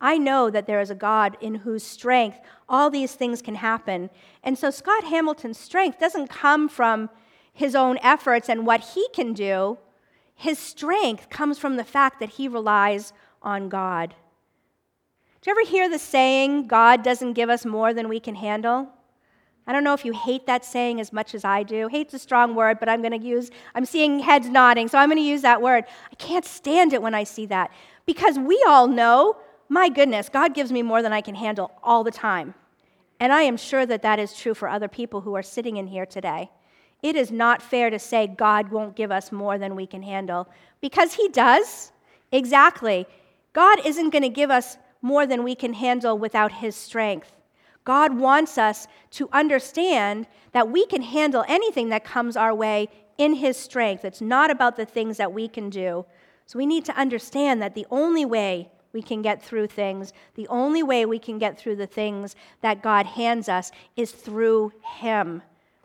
I 0.00 0.16
know 0.16 0.48
that 0.48 0.66
there 0.66 0.80
is 0.80 0.90
a 0.90 0.94
God 0.94 1.36
in 1.40 1.56
whose 1.56 1.82
strength 1.82 2.38
all 2.68 2.88
these 2.88 3.14
things 3.14 3.42
can 3.42 3.56
happen. 3.56 4.10
And 4.42 4.56
so 4.56 4.70
Scott 4.70 5.04
Hamilton's 5.04 5.58
strength 5.58 5.98
doesn't 5.98 6.28
come 6.28 6.68
from 6.68 7.10
his 7.52 7.74
own 7.74 7.98
efforts 8.02 8.48
and 8.48 8.66
what 8.66 8.80
he 8.94 9.06
can 9.12 9.32
do. 9.32 9.78
His 10.34 10.58
strength 10.58 11.28
comes 11.30 11.58
from 11.58 11.76
the 11.76 11.84
fact 11.84 12.20
that 12.20 12.30
he 12.30 12.48
relies 12.48 13.12
on 13.42 13.68
God. 13.68 14.14
You 15.48 15.52
ever 15.52 15.66
hear 15.66 15.88
the 15.88 15.98
saying, 15.98 16.66
God 16.66 17.02
doesn't 17.02 17.32
give 17.32 17.48
us 17.48 17.64
more 17.64 17.94
than 17.94 18.10
we 18.10 18.20
can 18.20 18.34
handle? 18.34 18.86
I 19.66 19.72
don't 19.72 19.82
know 19.82 19.94
if 19.94 20.04
you 20.04 20.12
hate 20.12 20.46
that 20.46 20.62
saying 20.62 21.00
as 21.00 21.10
much 21.10 21.34
as 21.34 21.42
I 21.42 21.62
do. 21.62 21.88
Hate's 21.88 22.12
a 22.12 22.18
strong 22.18 22.54
word, 22.54 22.78
but 22.78 22.86
I'm 22.86 23.00
going 23.00 23.18
to 23.18 23.26
use, 23.26 23.50
I'm 23.74 23.86
seeing 23.86 24.18
heads 24.18 24.50
nodding, 24.50 24.88
so 24.88 24.98
I'm 24.98 25.08
going 25.08 25.16
to 25.16 25.24
use 25.24 25.40
that 25.40 25.62
word. 25.62 25.84
I 26.12 26.14
can't 26.16 26.44
stand 26.44 26.92
it 26.92 27.00
when 27.00 27.14
I 27.14 27.24
see 27.24 27.46
that 27.46 27.70
because 28.04 28.38
we 28.38 28.62
all 28.68 28.88
know 28.88 29.38
my 29.70 29.88
goodness, 29.88 30.28
God 30.28 30.52
gives 30.52 30.70
me 30.70 30.82
more 30.82 31.00
than 31.00 31.14
I 31.14 31.22
can 31.22 31.34
handle 31.34 31.72
all 31.82 32.04
the 32.04 32.10
time. 32.10 32.52
And 33.18 33.32
I 33.32 33.40
am 33.40 33.56
sure 33.56 33.86
that 33.86 34.02
that 34.02 34.18
is 34.18 34.36
true 34.36 34.52
for 34.52 34.68
other 34.68 34.86
people 34.86 35.22
who 35.22 35.34
are 35.34 35.42
sitting 35.42 35.78
in 35.78 35.86
here 35.86 36.04
today. 36.04 36.50
It 37.02 37.16
is 37.16 37.32
not 37.32 37.62
fair 37.62 37.88
to 37.88 37.98
say 37.98 38.26
God 38.26 38.70
won't 38.70 38.96
give 38.96 39.10
us 39.10 39.32
more 39.32 39.56
than 39.56 39.76
we 39.76 39.86
can 39.86 40.02
handle 40.02 40.46
because 40.82 41.14
He 41.14 41.30
does. 41.30 41.90
Exactly. 42.32 43.06
God 43.54 43.80
isn't 43.86 44.10
going 44.10 44.24
to 44.24 44.28
give 44.28 44.50
us 44.50 44.76
more 45.02 45.26
than 45.26 45.44
we 45.44 45.54
can 45.54 45.74
handle 45.74 46.18
without 46.18 46.52
His 46.52 46.76
strength. 46.76 47.32
God 47.84 48.18
wants 48.18 48.58
us 48.58 48.86
to 49.12 49.28
understand 49.32 50.26
that 50.52 50.70
we 50.70 50.86
can 50.86 51.02
handle 51.02 51.44
anything 51.48 51.88
that 51.88 52.04
comes 52.04 52.36
our 52.36 52.54
way 52.54 52.88
in 53.16 53.34
His 53.34 53.56
strength. 53.56 54.04
It's 54.04 54.20
not 54.20 54.50
about 54.50 54.76
the 54.76 54.84
things 54.84 55.16
that 55.16 55.32
we 55.32 55.48
can 55.48 55.70
do. 55.70 56.04
So 56.46 56.58
we 56.58 56.66
need 56.66 56.84
to 56.86 56.96
understand 56.98 57.62
that 57.62 57.74
the 57.74 57.86
only 57.90 58.24
way 58.24 58.70
we 58.92 59.02
can 59.02 59.22
get 59.22 59.42
through 59.42 59.66
things. 59.68 60.12
The 60.34 60.48
only 60.48 60.82
way 60.82 61.04
we 61.04 61.18
can 61.18 61.38
get 61.38 61.58
through 61.58 61.76
the 61.76 61.86
things 61.86 62.34
that 62.62 62.82
God 62.82 63.06
hands 63.06 63.48
us 63.48 63.70
is 63.96 64.12
through 64.12 64.72
Him. 64.82 65.42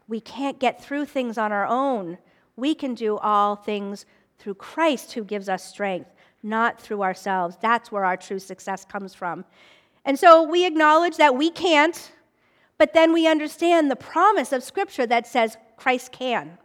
We 0.07 0.19
can't 0.19 0.59
get 0.59 0.81
through 0.81 1.05
things 1.05 1.37
on 1.37 1.51
our 1.51 1.65
own. 1.65 2.17
We 2.55 2.75
can 2.75 2.93
do 2.93 3.17
all 3.17 3.55
things 3.55 4.05
through 4.39 4.55
Christ 4.55 5.13
who 5.13 5.23
gives 5.23 5.49
us 5.49 5.63
strength, 5.63 6.11
not 6.43 6.79
through 6.79 7.01
ourselves. 7.01 7.57
That's 7.61 7.91
where 7.91 8.05
our 8.05 8.17
true 8.17 8.39
success 8.39 8.85
comes 8.85 9.15
from. 9.15 9.45
And 10.05 10.19
so 10.19 10.43
we 10.43 10.65
acknowledge 10.65 11.17
that 11.17 11.35
we 11.35 11.49
can't, 11.49 12.11
but 12.77 12.93
then 12.93 13.13
we 13.13 13.27
understand 13.27 13.89
the 13.89 13.95
promise 13.95 14.51
of 14.51 14.63
Scripture 14.63 15.07
that 15.07 15.25
says 15.25 15.57
Christ 15.77 16.11
can. 16.11 16.57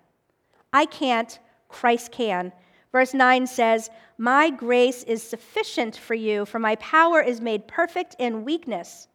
I 0.72 0.84
can't, 0.84 1.38
Christ 1.68 2.10
can. 2.10 2.52
Verse 2.92 3.14
9 3.14 3.46
says, 3.46 3.90
My 4.16 4.50
grace 4.50 5.04
is 5.04 5.22
sufficient 5.22 5.96
for 5.96 6.14
you, 6.14 6.44
for 6.44 6.58
my 6.58 6.74
power 6.76 7.20
is 7.20 7.40
made 7.40 7.68
perfect 7.68 8.16
in 8.18 8.44
weakness. 8.44 9.08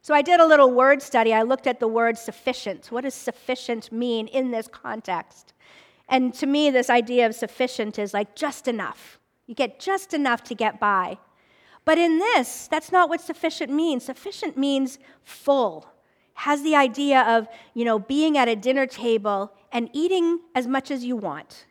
So 0.00 0.14
I 0.14 0.22
did 0.22 0.40
a 0.40 0.46
little 0.46 0.72
word 0.72 1.02
study. 1.02 1.34
I 1.34 1.42
looked 1.42 1.66
at 1.66 1.80
the 1.80 1.88
word 1.88 2.16
sufficient. 2.16 2.86
What 2.90 3.04
does 3.04 3.14
sufficient 3.14 3.92
mean 3.92 4.28
in 4.28 4.50
this 4.50 4.68
context? 4.68 5.52
And 6.08 6.32
to 6.34 6.46
me, 6.46 6.70
this 6.70 6.88
idea 6.88 7.26
of 7.26 7.34
sufficient 7.34 7.98
is 7.98 8.14
like 8.14 8.34
just 8.34 8.68
enough. 8.68 9.17
You 9.48 9.56
get 9.56 9.80
just 9.80 10.14
enough 10.14 10.44
to 10.44 10.54
get 10.54 10.78
by. 10.78 11.18
But 11.84 11.98
in 11.98 12.18
this, 12.18 12.68
that's 12.68 12.92
not 12.92 13.08
what 13.08 13.20
sufficient 13.20 13.72
means. 13.72 14.04
Sufficient 14.04 14.56
means 14.56 15.00
full. 15.24 15.88
Has 16.34 16.62
the 16.62 16.76
idea 16.76 17.22
of, 17.22 17.48
you 17.74 17.84
know, 17.84 17.98
being 17.98 18.38
at 18.38 18.46
a 18.46 18.54
dinner 18.54 18.86
table 18.86 19.52
and 19.72 19.90
eating 19.92 20.38
as 20.54 20.68
much 20.68 20.92
as 20.92 21.04
you 21.04 21.16
want 21.16 21.66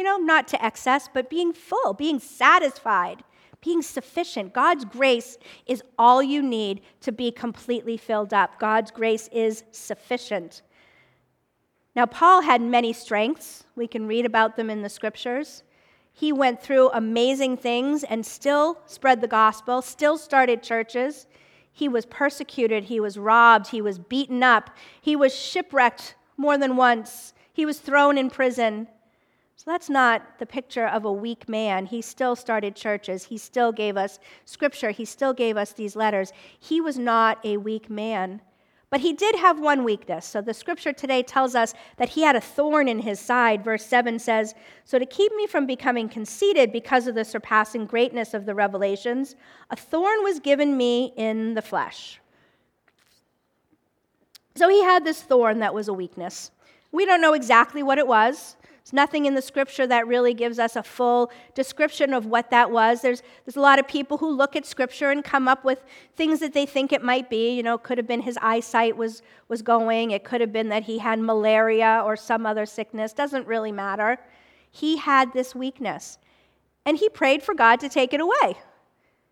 you 0.00 0.04
know, 0.04 0.16
not 0.16 0.48
to 0.48 0.64
excess, 0.64 1.10
but 1.12 1.28
being 1.28 1.52
full, 1.52 1.92
being 1.92 2.18
satisfied, 2.18 3.22
being 3.60 3.82
sufficient. 3.82 4.54
God's 4.54 4.86
grace 4.86 5.36
is 5.66 5.82
all 5.98 6.22
you 6.22 6.40
need 6.40 6.80
to 7.02 7.12
be 7.12 7.30
completely 7.30 7.98
filled 7.98 8.32
up. 8.32 8.58
God's 8.58 8.90
grace 8.90 9.28
is 9.30 9.62
sufficient. 9.72 10.62
Now, 11.94 12.06
Paul 12.06 12.40
had 12.40 12.62
many 12.62 12.94
strengths. 12.94 13.64
We 13.76 13.86
can 13.86 14.06
read 14.06 14.24
about 14.24 14.56
them 14.56 14.70
in 14.70 14.80
the 14.80 14.88
scriptures. 14.88 15.64
He 16.20 16.32
went 16.34 16.62
through 16.62 16.90
amazing 16.90 17.56
things 17.56 18.04
and 18.04 18.26
still 18.26 18.78
spread 18.84 19.22
the 19.22 19.26
gospel, 19.26 19.80
still 19.80 20.18
started 20.18 20.62
churches. 20.62 21.26
He 21.72 21.88
was 21.88 22.04
persecuted, 22.04 22.84
he 22.84 23.00
was 23.00 23.16
robbed, 23.16 23.68
he 23.68 23.80
was 23.80 23.98
beaten 23.98 24.42
up, 24.42 24.68
he 25.00 25.16
was 25.16 25.34
shipwrecked 25.34 26.16
more 26.36 26.58
than 26.58 26.76
once, 26.76 27.32
he 27.54 27.64
was 27.64 27.78
thrown 27.78 28.18
in 28.18 28.28
prison. 28.28 28.86
So 29.56 29.70
that's 29.70 29.88
not 29.88 30.38
the 30.38 30.44
picture 30.44 30.86
of 30.86 31.06
a 31.06 31.12
weak 31.12 31.48
man. 31.48 31.86
He 31.86 32.02
still 32.02 32.36
started 32.36 32.76
churches. 32.76 33.24
He 33.24 33.38
still 33.38 33.72
gave 33.72 33.96
us 33.96 34.18
scripture. 34.44 34.90
He 34.90 35.06
still 35.06 35.32
gave 35.32 35.56
us 35.56 35.72
these 35.72 35.96
letters. 35.96 36.34
He 36.58 36.82
was 36.82 36.98
not 36.98 37.42
a 37.46 37.56
weak 37.56 37.88
man. 37.88 38.42
But 38.90 39.00
he 39.00 39.12
did 39.12 39.36
have 39.36 39.60
one 39.60 39.84
weakness. 39.84 40.26
So 40.26 40.42
the 40.42 40.52
scripture 40.52 40.92
today 40.92 41.22
tells 41.22 41.54
us 41.54 41.74
that 41.96 42.10
he 42.10 42.22
had 42.22 42.34
a 42.34 42.40
thorn 42.40 42.88
in 42.88 42.98
his 42.98 43.20
side. 43.20 43.64
Verse 43.64 43.86
7 43.86 44.18
says, 44.18 44.52
So 44.84 44.98
to 44.98 45.06
keep 45.06 45.32
me 45.36 45.46
from 45.46 45.64
becoming 45.64 46.08
conceited 46.08 46.72
because 46.72 47.06
of 47.06 47.14
the 47.14 47.24
surpassing 47.24 47.86
greatness 47.86 48.34
of 48.34 48.46
the 48.46 48.54
revelations, 48.54 49.36
a 49.70 49.76
thorn 49.76 50.24
was 50.24 50.40
given 50.40 50.76
me 50.76 51.12
in 51.16 51.54
the 51.54 51.62
flesh. 51.62 52.20
So 54.56 54.68
he 54.68 54.82
had 54.82 55.04
this 55.04 55.22
thorn 55.22 55.60
that 55.60 55.72
was 55.72 55.86
a 55.86 55.92
weakness. 55.92 56.50
We 56.90 57.06
don't 57.06 57.20
know 57.20 57.34
exactly 57.34 57.84
what 57.84 57.98
it 57.98 58.06
was. 58.08 58.56
There's 58.82 58.92
nothing 58.92 59.26
in 59.26 59.34
the 59.34 59.42
scripture 59.42 59.86
that 59.86 60.06
really 60.06 60.32
gives 60.32 60.58
us 60.58 60.74
a 60.74 60.82
full 60.82 61.30
description 61.54 62.14
of 62.14 62.26
what 62.26 62.50
that 62.50 62.70
was. 62.70 63.02
There's, 63.02 63.22
there's 63.44 63.56
a 63.56 63.60
lot 63.60 63.78
of 63.78 63.86
people 63.86 64.18
who 64.18 64.30
look 64.30 64.56
at 64.56 64.64
scripture 64.64 65.10
and 65.10 65.22
come 65.22 65.48
up 65.48 65.64
with 65.64 65.84
things 66.16 66.40
that 66.40 66.54
they 66.54 66.64
think 66.64 66.92
it 66.92 67.02
might 67.02 67.28
be. 67.28 67.54
You 67.54 67.62
know, 67.62 67.74
it 67.74 67.82
could 67.82 67.98
have 67.98 68.06
been 68.06 68.22
his 68.22 68.38
eyesight 68.40 68.96
was, 68.96 69.22
was 69.48 69.60
going, 69.60 70.12
it 70.12 70.24
could 70.24 70.40
have 70.40 70.52
been 70.52 70.70
that 70.70 70.84
he 70.84 70.98
had 70.98 71.18
malaria 71.20 72.02
or 72.04 72.16
some 72.16 72.46
other 72.46 72.64
sickness. 72.64 73.12
Doesn't 73.12 73.46
really 73.46 73.72
matter. 73.72 74.18
He 74.70 74.96
had 74.96 75.32
this 75.32 75.54
weakness. 75.54 76.18
And 76.86 76.96
he 76.96 77.08
prayed 77.08 77.42
for 77.42 77.54
God 77.54 77.80
to 77.80 77.88
take 77.88 78.14
it 78.14 78.20
away. 78.20 78.56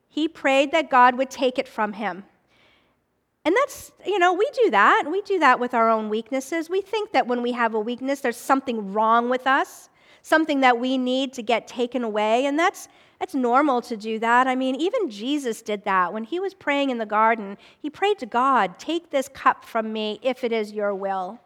He 0.09 0.29
prayed 0.29 0.73
that 0.73 0.91
God 0.91 1.17
would 1.17 1.31
take 1.31 1.59
it 1.59 1.69
from 1.69 1.95
him. 1.95 2.25
And 3.45 3.57
that's, 3.57 3.93
you 4.05 4.19
know, 4.19 4.35
we 4.35 4.49
do 4.63 4.71
that. 4.71 5.05
We 5.11 5.23
do 5.23 5.39
that 5.39 5.59
with 5.59 5.73
our 5.73 5.89
own 5.89 6.09
weaknesses. 6.09 6.69
We 6.69 6.81
think 6.81 7.13
that 7.13 7.27
when 7.27 7.43
we 7.43 7.53
have 7.53 7.75
a 7.75 7.81
weakness, 7.81 8.21
there's 8.21 8.37
something 8.37 8.93
wrong 8.93 9.31
with 9.31 9.47
us, 9.47 9.89
something 10.23 10.61
that 10.61 10.79
we 10.79 10.99
need 10.99 11.33
to 11.35 11.43
get 11.43 11.67
taken 11.67 12.05
away. 12.05 12.47
And 12.47 12.59
that's, 12.59 12.89
that's 13.19 13.35
normal 13.35 13.81
to 13.83 13.97
do 13.97 14.19
that. 14.19 14.47
I 14.47 14.55
mean, 14.55 14.75
even 14.77 15.09
Jesus 15.09 15.63
did 15.63 15.85
that. 15.85 16.13
When 16.13 16.25
he 16.25 16.41
was 16.41 16.53
praying 16.53 16.91
in 16.91 16.99
the 16.99 17.07
garden, 17.07 17.57
he 17.81 17.89
prayed 17.89 18.19
to 18.19 18.27
God, 18.27 18.79
Take 18.79 19.11
this 19.11 19.29
cup 19.29 19.65
from 19.65 19.93
me 19.93 20.21
if 20.23 20.45
it 20.45 20.53
is 20.53 20.73
your 20.73 20.95
will. 20.95 21.41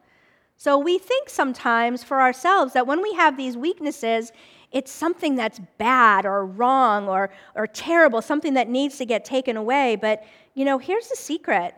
So 0.56 0.78
we 0.78 0.98
think 0.98 1.28
sometimes 1.28 2.04
for 2.04 2.20
ourselves 2.20 2.72
that 2.74 2.86
when 2.86 3.02
we 3.02 3.14
have 3.14 3.36
these 3.36 3.56
weaknesses, 3.56 4.32
it's 4.70 4.92
something 4.92 5.34
that's 5.34 5.60
bad 5.78 6.24
or 6.24 6.46
wrong 6.46 7.08
or, 7.08 7.30
or 7.54 7.66
terrible, 7.66 8.22
something 8.22 8.54
that 8.54 8.68
needs 8.68 8.96
to 8.98 9.04
get 9.04 9.24
taken 9.24 9.56
away. 9.56 9.96
But, 9.96 10.24
you 10.54 10.64
know, 10.64 10.78
here's 10.78 11.08
the 11.08 11.16
secret 11.16 11.74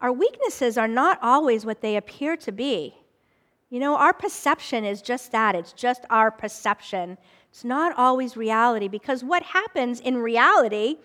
our 0.00 0.12
weaknesses 0.12 0.76
are 0.76 0.88
not 0.88 1.18
always 1.22 1.64
what 1.64 1.80
they 1.80 1.96
appear 1.96 2.36
to 2.38 2.52
be. 2.52 2.94
You 3.70 3.80
know, 3.80 3.96
our 3.96 4.12
perception 4.12 4.84
is 4.84 5.02
just 5.02 5.32
that 5.32 5.54
it's 5.54 5.72
just 5.72 6.04
our 6.10 6.30
perception. 6.30 7.18
It's 7.50 7.64
not 7.64 7.96
always 7.98 8.36
reality 8.36 8.88
because 8.88 9.24
what 9.24 9.42
happens 9.42 10.00
in 10.00 10.18
reality 10.18 10.96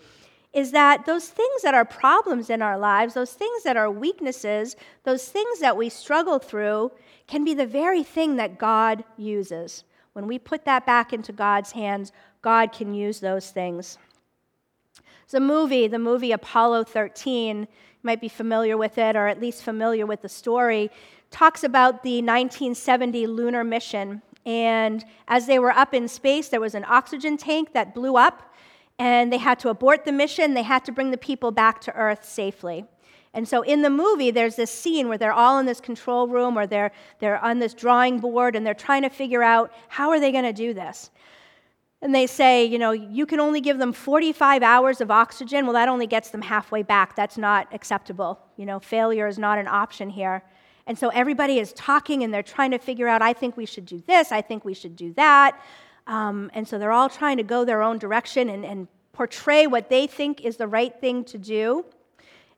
is 0.53 0.71
that 0.71 1.05
those 1.05 1.29
things 1.29 1.61
that 1.61 1.73
are 1.73 1.85
problems 1.85 2.49
in 2.49 2.61
our 2.61 2.77
lives, 2.77 3.13
those 3.13 3.33
things 3.33 3.63
that 3.63 3.77
are 3.77 3.89
weaknesses, 3.89 4.75
those 5.03 5.27
things 5.27 5.59
that 5.59 5.77
we 5.77 5.89
struggle 5.89 6.39
through, 6.39 6.91
can 7.27 7.45
be 7.45 7.53
the 7.53 7.65
very 7.65 8.03
thing 8.03 8.35
that 8.35 8.59
God 8.59 9.03
uses. 9.17 9.85
When 10.13 10.27
we 10.27 10.37
put 10.37 10.65
that 10.65 10.85
back 10.85 11.13
into 11.13 11.31
God's 11.31 11.71
hands, 11.71 12.11
God 12.41 12.73
can 12.73 12.93
use 12.93 13.21
those 13.21 13.49
things. 13.49 13.97
The 15.29 15.39
movie, 15.39 15.87
the 15.87 15.99
movie 15.99 16.33
Apollo 16.33 16.83
13, 16.85 17.65
might 18.03 18.21
be 18.21 18.27
familiar 18.27 18.77
with 18.77 18.97
it 18.97 19.15
or 19.15 19.27
at 19.27 19.39
least 19.39 19.63
familiar 19.63 20.05
with 20.05 20.21
the 20.21 20.29
story, 20.29 20.89
talks 21.29 21.63
about 21.63 22.03
the 22.03 22.17
1970 22.17 23.27
lunar 23.27 23.63
mission. 23.63 24.21
And 24.45 25.05
as 25.27 25.45
they 25.45 25.59
were 25.59 25.71
up 25.71 25.93
in 25.93 26.07
space, 26.07 26.49
there 26.49 26.61
was 26.61 26.75
an 26.75 26.85
oxygen 26.87 27.37
tank 27.37 27.73
that 27.73 27.93
blew 27.93 28.17
up, 28.17 28.53
and 28.99 29.31
they 29.31 29.37
had 29.37 29.59
to 29.59 29.69
abort 29.69 30.05
the 30.05 30.11
mission. 30.11 30.53
They 30.53 30.63
had 30.63 30.83
to 30.85 30.91
bring 30.91 31.11
the 31.11 31.17
people 31.17 31.51
back 31.51 31.81
to 31.81 31.95
Earth 31.95 32.25
safely. 32.25 32.85
And 33.33 33.47
so 33.47 33.61
in 33.61 33.81
the 33.81 33.89
movie, 33.89 34.31
there's 34.31 34.55
this 34.55 34.71
scene 34.71 35.07
where 35.07 35.17
they're 35.17 35.31
all 35.31 35.57
in 35.59 35.65
this 35.65 35.79
control 35.79 36.27
room 36.27 36.57
or 36.57 36.67
they're, 36.67 36.91
they're 37.19 37.43
on 37.43 37.59
this 37.59 37.73
drawing 37.73 38.19
board 38.19 38.55
and 38.55 38.65
they're 38.65 38.73
trying 38.73 39.03
to 39.03 39.09
figure 39.09 39.41
out 39.41 39.71
how 39.87 40.09
are 40.09 40.19
they 40.19 40.31
going 40.31 40.43
to 40.43 40.53
do 40.53 40.73
this. 40.73 41.11
And 42.01 42.15
they 42.15 42.25
say, 42.25 42.65
you 42.65 42.79
know, 42.79 42.91
you 42.91 43.25
can 43.25 43.39
only 43.39 43.61
give 43.61 43.77
them 43.77 43.93
45 43.93 44.63
hours 44.63 45.01
of 45.01 45.11
oxygen. 45.11 45.65
Well, 45.65 45.73
that 45.73 45.87
only 45.87 46.07
gets 46.07 46.31
them 46.31 46.41
halfway 46.41 46.81
back. 46.81 47.15
That's 47.15 47.37
not 47.37 47.67
acceptable. 47.71 48.39
You 48.57 48.65
know, 48.65 48.79
failure 48.79 49.27
is 49.27 49.37
not 49.37 49.59
an 49.59 49.67
option 49.67 50.09
here. 50.09 50.43
And 50.87 50.97
so 50.97 51.09
everybody 51.09 51.59
is 51.59 51.73
talking 51.73 52.23
and 52.23 52.33
they're 52.33 52.41
trying 52.41 52.71
to 52.71 52.79
figure 52.79 53.07
out, 53.07 53.21
I 53.21 53.33
think 53.33 53.55
we 53.55 53.67
should 53.67 53.85
do 53.85 54.01
this, 54.07 54.31
I 54.31 54.41
think 54.41 54.65
we 54.65 54.73
should 54.73 54.95
do 54.95 55.13
that. 55.13 55.61
Um, 56.07 56.49
and 56.53 56.67
so 56.67 56.79
they're 56.79 56.91
all 56.91 57.09
trying 57.09 57.37
to 57.37 57.43
go 57.43 57.63
their 57.63 57.83
own 57.83 57.99
direction 57.99 58.49
and, 58.49 58.65
and 58.65 58.87
portray 59.13 59.67
what 59.67 59.89
they 59.89 60.07
think 60.07 60.41
is 60.41 60.57
the 60.57 60.67
right 60.67 60.99
thing 60.99 61.23
to 61.25 61.37
do. 61.37 61.85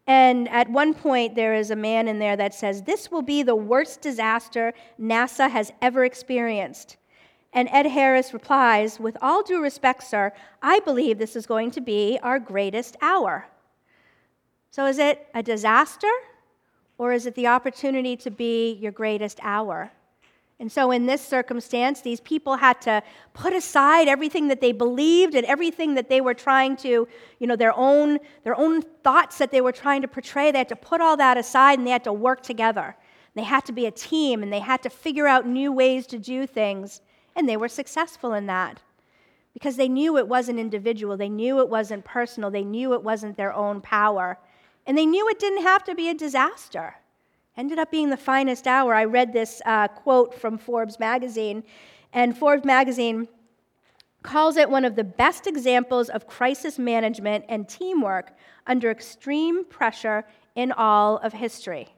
And 0.08 0.50
at 0.50 0.70
one 0.70 0.94
point, 0.94 1.36
there 1.36 1.54
is 1.54 1.72
a 1.72 1.76
man 1.76 2.08
in 2.08 2.20
there 2.20 2.36
that 2.36 2.54
says, 2.54 2.82
This 2.82 3.12
will 3.12 3.22
be 3.22 3.44
the 3.44 3.56
worst 3.56 4.02
disaster 4.02 4.74
NASA 5.00 5.50
has 5.50 5.72
ever 5.82 6.04
experienced. 6.04 6.98
And 7.54 7.70
Ed 7.72 7.86
Harris 7.86 8.34
replies, 8.34 9.00
With 9.00 9.16
all 9.22 9.44
due 9.44 9.62
respect, 9.62 10.04
sir, 10.04 10.34
I 10.62 10.80
believe 10.80 11.18
this 11.18 11.36
is 11.36 11.46
going 11.46 11.72
to 11.72 11.82
be 11.82 12.20
our 12.24 12.40
greatest 12.40 12.98
hour. 13.02 13.48
So 14.72 14.88
is 14.88 14.98
it 14.98 15.28
a 15.36 15.44
disaster 15.44 16.12
or 16.98 17.14
is 17.14 17.28
it 17.28 17.36
the 17.36 17.48
opportunity 17.48 18.18
to 18.18 18.32
be 18.32 18.74
your 18.74 18.92
greatest 18.92 19.40
hour? 19.44 19.92
And 20.60 20.72
so, 20.72 20.92
in 20.92 21.06
this 21.06 21.22
circumstance, 21.22 22.02
these 22.02 22.22
people 22.22 22.56
had 22.56 22.80
to 22.82 23.04
put 23.34 23.54
aside 23.54 24.08
everything 24.08 24.48
that 24.48 24.62
they 24.62 24.72
believed 24.72 25.36
and 25.36 25.46
everything 25.46 25.96
that 25.96 26.10
they 26.10 26.22
were 26.22 26.34
trying 26.34 26.78
to, 26.78 27.08
you 27.40 27.48
know, 27.48 27.56
their 27.56 27.78
own, 27.78 28.20
their 28.44 28.58
own 28.58 28.82
thoughts 28.82 29.40
that 29.40 29.52
they 29.52 29.62
were 29.62 29.72
trying 29.72 30.02
to 30.04 30.08
portray. 30.08 30.52
They 30.52 30.60
had 30.60 30.70
to 30.70 30.76
put 30.76 31.02
all 31.02 31.18
that 31.18 31.38
aside 31.38 31.80
and 31.80 31.88
they 31.88 31.92
had 31.92 32.04
to 32.06 32.14
work 32.14 32.42
together. 32.44 32.96
They 33.36 33.44
had 33.44 33.66
to 33.66 33.74
be 33.74 33.88
a 33.88 33.92
team 33.92 34.44
and 34.44 34.54
they 34.54 34.60
had 34.60 34.84
to 34.84 34.90
figure 34.90 35.28
out 35.28 35.48
new 35.48 35.72
ways 35.72 36.08
to 36.08 36.20
do 36.20 36.48
things. 36.48 37.02
And 37.36 37.48
they 37.50 37.58
were 37.58 37.68
successful 37.68 38.34
in 38.34 38.46
that 38.48 38.82
because 39.54 39.76
they 39.76 39.88
knew 39.88 40.18
it 40.18 40.28
wasn't 40.28 40.60
individual, 40.60 41.16
they 41.16 41.30
knew 41.30 41.60
it 41.60 41.70
wasn't 41.70 42.04
personal, 42.04 42.50
they 42.50 42.64
knew 42.64 42.94
it 42.94 43.04
wasn't 43.04 43.38
their 43.38 43.54
own 43.54 43.82
power. 43.82 44.40
And 44.86 44.98
they 44.98 45.06
knew 45.06 45.28
it 45.30 45.40
didn't 45.40 45.64
have 45.64 45.84
to 45.86 45.96
be 45.96 46.10
a 46.10 46.14
disaster. 46.14 46.96
Ended 47.56 47.78
up 47.78 47.92
being 47.92 48.10
the 48.10 48.18
finest 48.18 48.68
hour. 48.68 48.96
I 48.96 49.06
read 49.06 49.32
this 49.32 49.62
uh, 49.66 49.88
quote 49.88 50.34
from 50.34 50.58
Forbes 50.58 51.00
magazine, 51.00 51.64
and 52.12 52.36
Forbes 52.36 52.66
magazine 52.66 53.28
calls 54.24 54.58
it 54.58 54.70
one 54.70 54.86
of 54.86 54.96
the 54.96 55.04
best 55.04 55.46
examples 55.46 56.10
of 56.10 56.28
crisis 56.28 56.80
management 56.80 57.46
and 57.50 57.70
teamwork 57.70 58.32
under 58.66 58.90
extreme 58.90 59.66
pressure 59.66 60.26
in 60.56 60.72
all 60.72 61.18
of 61.18 61.34
history. 61.34 61.90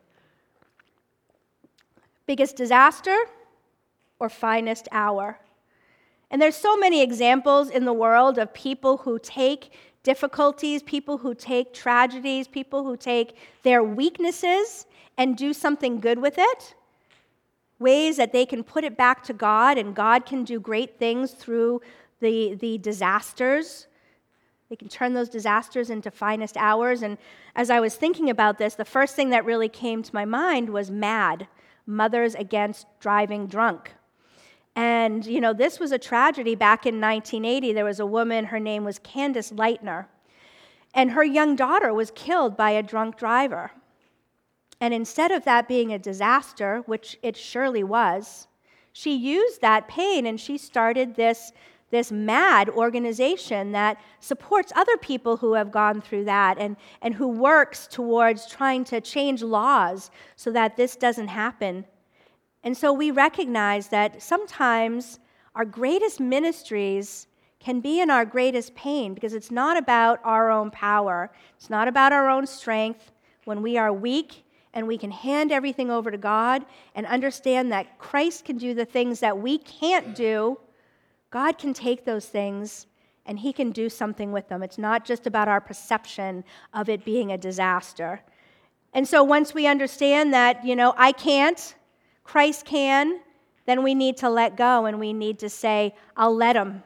Biggest 2.25 2.55
disaster 2.55 3.15
or 4.25 4.29
finest 4.29 4.87
hour? 4.91 5.39
And 6.31 6.41
there's 6.41 6.55
so 6.55 6.75
many 6.75 7.01
examples 7.01 7.69
in 7.69 7.85
the 7.85 7.93
world 7.93 8.37
of 8.37 8.53
people 8.53 8.97
who 8.97 9.19
take 9.19 9.71
difficulties, 10.03 10.83
people 10.83 11.17
who 11.17 11.33
take 11.33 11.73
tragedies, 11.73 12.47
people 12.47 12.83
who 12.83 12.97
take 12.97 13.37
their 13.63 13.83
weaknesses 13.83 14.85
and 15.17 15.37
do 15.37 15.53
something 15.53 15.99
good 15.99 16.19
with 16.19 16.35
it. 16.37 16.75
Ways 17.79 18.17
that 18.17 18.31
they 18.31 18.45
can 18.45 18.63
put 18.63 18.83
it 18.83 18.95
back 18.95 19.23
to 19.23 19.33
God, 19.33 19.77
and 19.77 19.95
God 19.95 20.25
can 20.25 20.43
do 20.43 20.59
great 20.59 20.97
things 20.97 21.31
through 21.31 21.81
the, 22.21 22.55
the 22.55 22.77
disasters. 22.77 23.87
They 24.69 24.75
can 24.75 24.87
turn 24.87 25.13
those 25.13 25.29
disasters 25.29 25.89
into 25.89 26.09
finest 26.09 26.57
hours. 26.57 27.01
And 27.01 27.17
as 27.55 27.69
I 27.69 27.79
was 27.79 27.95
thinking 27.95 28.29
about 28.29 28.57
this, 28.57 28.75
the 28.75 28.85
first 28.85 29.15
thing 29.15 29.29
that 29.29 29.45
really 29.45 29.69
came 29.69 30.01
to 30.03 30.15
my 30.15 30.25
mind 30.25 30.69
was 30.69 30.89
MADD 30.89 31.47
Mothers 31.85 32.33
Against 32.35 32.87
Driving 32.99 33.47
Drunk. 33.47 33.93
And, 34.75 35.25
you 35.25 35.39
know, 35.39 35.53
this 35.53 35.79
was 35.79 35.91
a 35.91 35.97
tragedy 35.97 36.55
back 36.55 36.85
in 36.85 36.99
1980. 36.99 37.73
There 37.73 37.85
was 37.85 37.99
a 37.99 38.05
woman, 38.05 38.45
her 38.45 38.59
name 38.59 38.83
was 38.83 38.99
Candace 38.99 39.51
Lightner, 39.51 40.07
and 40.93 41.11
her 41.11 41.23
young 41.23 41.55
daughter 41.55 41.93
was 41.93 42.11
killed 42.11 42.57
by 42.57 42.71
a 42.71 42.83
drunk 42.83 43.17
driver. 43.17 43.71
And 44.81 44.93
instead 44.93 45.31
of 45.31 45.45
that 45.45 45.67
being 45.67 45.93
a 45.93 45.99
disaster, 45.99 46.83
which 46.85 47.17
it 47.23 47.37
surely 47.37 47.83
was, 47.83 48.47
she 48.91 49.15
used 49.15 49.61
that 49.61 49.87
pain 49.87 50.25
and 50.25 50.39
she 50.39 50.57
started 50.57 51.15
this, 51.15 51.53
this 51.89 52.11
MADD 52.11 52.69
organization 52.69 53.71
that 53.71 53.97
supports 54.19 54.73
other 54.75 54.97
people 54.97 55.37
who 55.37 55.53
have 55.53 55.71
gone 55.71 56.01
through 56.01 56.25
that 56.25 56.57
and, 56.57 56.75
and 57.01 57.13
who 57.13 57.27
works 57.27 57.87
towards 57.87 58.47
trying 58.47 58.83
to 58.85 58.99
change 58.99 59.41
laws 59.41 60.11
so 60.35 60.51
that 60.51 60.75
this 60.75 60.95
doesn't 60.97 61.29
happen 61.29 61.85
and 62.65 62.75
so 62.75 62.91
we 62.91 63.11
recognize 63.11 63.87
that 63.89 64.21
sometimes 64.21 65.19
our 65.53 65.65
greatest 65.65 66.19
ministries 66.19 67.27
can 67.59 67.79
be 67.79 68.01
in 68.01 68.09
our 68.09 68.25
greatest 68.25 68.75
pain 68.75 69.13
because 69.13 69.33
it's 69.33 69.51
not 69.51 69.77
about 69.77 70.19
our 70.23 70.51
own 70.51 70.71
power, 70.71 71.31
it's 71.55 71.69
not 71.69 71.87
about 71.87 72.11
our 72.11 72.29
own 72.29 72.45
strength. 72.45 73.11
When 73.45 73.61
we 73.61 73.77
are 73.77 73.93
weak 73.93 74.43
and 74.73 74.87
we 74.87 74.97
can 74.97 75.11
hand 75.11 75.51
everything 75.51 75.91
over 75.91 76.09
to 76.09 76.17
God 76.17 76.65
and 76.95 77.05
understand 77.05 77.71
that 77.71 77.99
Christ 77.99 78.43
can 78.43 78.57
do 78.57 78.73
the 78.73 78.85
things 78.85 79.19
that 79.19 79.37
we 79.37 79.59
can't 79.59 80.15
do, 80.15 80.59
God 81.29 81.59
can 81.59 81.73
take 81.73 82.05
those 82.05 82.25
things 82.25 82.87
and 83.27 83.37
He 83.37 83.53
can 83.53 83.71
do 83.71 83.89
something 83.89 84.31
with 84.31 84.49
them. 84.49 84.63
It's 84.63 84.79
not 84.79 85.05
just 85.05 85.27
about 85.27 85.47
our 85.47 85.61
perception 85.61 86.43
of 86.73 86.89
it 86.89 87.05
being 87.05 87.31
a 87.31 87.37
disaster. 87.37 88.21
And 88.93 89.07
so 89.07 89.23
once 89.23 89.53
we 89.53 89.67
understand 89.67 90.33
that, 90.33 90.65
you 90.65 90.75
know, 90.75 90.95
I 90.97 91.11
can't, 91.11 91.75
Christ 92.25 92.65
can, 92.65 93.21
then 93.65 93.83
we 93.83 93.95
need 93.95 94.17
to 94.17 94.29
let 94.29 94.57
go 94.57 94.85
and 94.85 94.99
we 94.99 95.13
need 95.13 95.39
to 95.39 95.49
say, 95.49 95.95
I'll 96.17 96.35
let 96.35 96.55
him. 96.55 96.83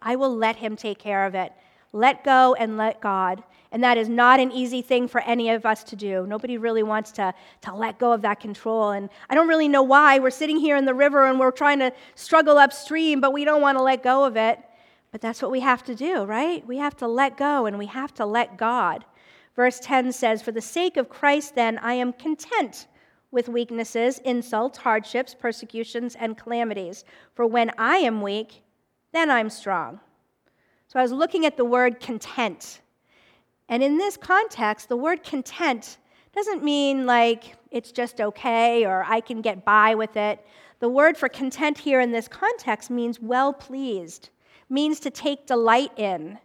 I 0.00 0.16
will 0.16 0.34
let 0.34 0.56
him 0.56 0.76
take 0.76 0.98
care 0.98 1.26
of 1.26 1.34
it. 1.34 1.52
Let 1.92 2.24
go 2.24 2.54
and 2.54 2.76
let 2.76 3.00
God. 3.00 3.42
And 3.72 3.82
that 3.82 3.98
is 3.98 4.08
not 4.08 4.38
an 4.38 4.52
easy 4.52 4.80
thing 4.80 5.08
for 5.08 5.20
any 5.22 5.50
of 5.50 5.66
us 5.66 5.82
to 5.84 5.96
do. 5.96 6.24
Nobody 6.26 6.56
really 6.56 6.82
wants 6.82 7.10
to, 7.12 7.34
to 7.62 7.74
let 7.74 7.98
go 7.98 8.12
of 8.12 8.22
that 8.22 8.40
control. 8.40 8.90
And 8.90 9.10
I 9.28 9.34
don't 9.34 9.48
really 9.48 9.68
know 9.68 9.82
why. 9.82 10.18
We're 10.18 10.30
sitting 10.30 10.58
here 10.58 10.76
in 10.76 10.84
the 10.84 10.94
river 10.94 11.26
and 11.26 11.38
we're 11.38 11.50
trying 11.50 11.80
to 11.80 11.92
struggle 12.14 12.58
upstream, 12.58 13.20
but 13.20 13.32
we 13.32 13.44
don't 13.44 13.60
want 13.60 13.76
to 13.78 13.82
let 13.82 14.02
go 14.02 14.24
of 14.24 14.36
it. 14.36 14.60
But 15.10 15.20
that's 15.20 15.42
what 15.42 15.50
we 15.50 15.60
have 15.60 15.82
to 15.84 15.94
do, 15.94 16.24
right? 16.24 16.66
We 16.66 16.78
have 16.78 16.96
to 16.98 17.08
let 17.08 17.36
go 17.36 17.66
and 17.66 17.78
we 17.78 17.86
have 17.86 18.14
to 18.14 18.26
let 18.26 18.56
God. 18.56 19.04
Verse 19.56 19.80
10 19.80 20.12
says, 20.12 20.42
For 20.42 20.52
the 20.52 20.60
sake 20.60 20.96
of 20.96 21.08
Christ, 21.08 21.54
then, 21.54 21.78
I 21.78 21.94
am 21.94 22.12
content 22.12 22.86
with 23.36 23.50
weaknesses, 23.50 24.18
insults, 24.20 24.78
hardships, 24.78 25.34
persecutions, 25.34 26.16
and 26.18 26.38
calamities. 26.38 27.04
For 27.34 27.46
when 27.46 27.70
I 27.76 27.98
am 27.98 28.22
weak, 28.22 28.62
then 29.12 29.30
I'm 29.30 29.50
strong. 29.50 30.00
So 30.88 30.98
I 30.98 31.02
was 31.02 31.12
looking 31.12 31.44
at 31.44 31.58
the 31.58 31.64
word 31.64 32.00
content. 32.00 32.80
And 33.68 33.82
in 33.82 33.98
this 33.98 34.16
context, 34.16 34.88
the 34.88 34.96
word 34.96 35.22
content 35.22 35.98
doesn't 36.34 36.64
mean 36.64 37.04
like 37.04 37.56
it's 37.70 37.92
just 37.92 38.22
okay 38.22 38.86
or 38.86 39.04
I 39.06 39.20
can 39.20 39.42
get 39.42 39.66
by 39.66 39.94
with 39.94 40.16
it. 40.16 40.42
The 40.80 40.88
word 40.88 41.18
for 41.18 41.28
content 41.28 41.76
here 41.76 42.00
in 42.00 42.12
this 42.12 42.28
context 42.28 42.88
means 42.88 43.20
well 43.20 43.52
pleased, 43.52 44.30
means 44.70 44.98
to 45.00 45.10
take 45.10 45.46
delight 45.46 45.92
in. 45.98 46.38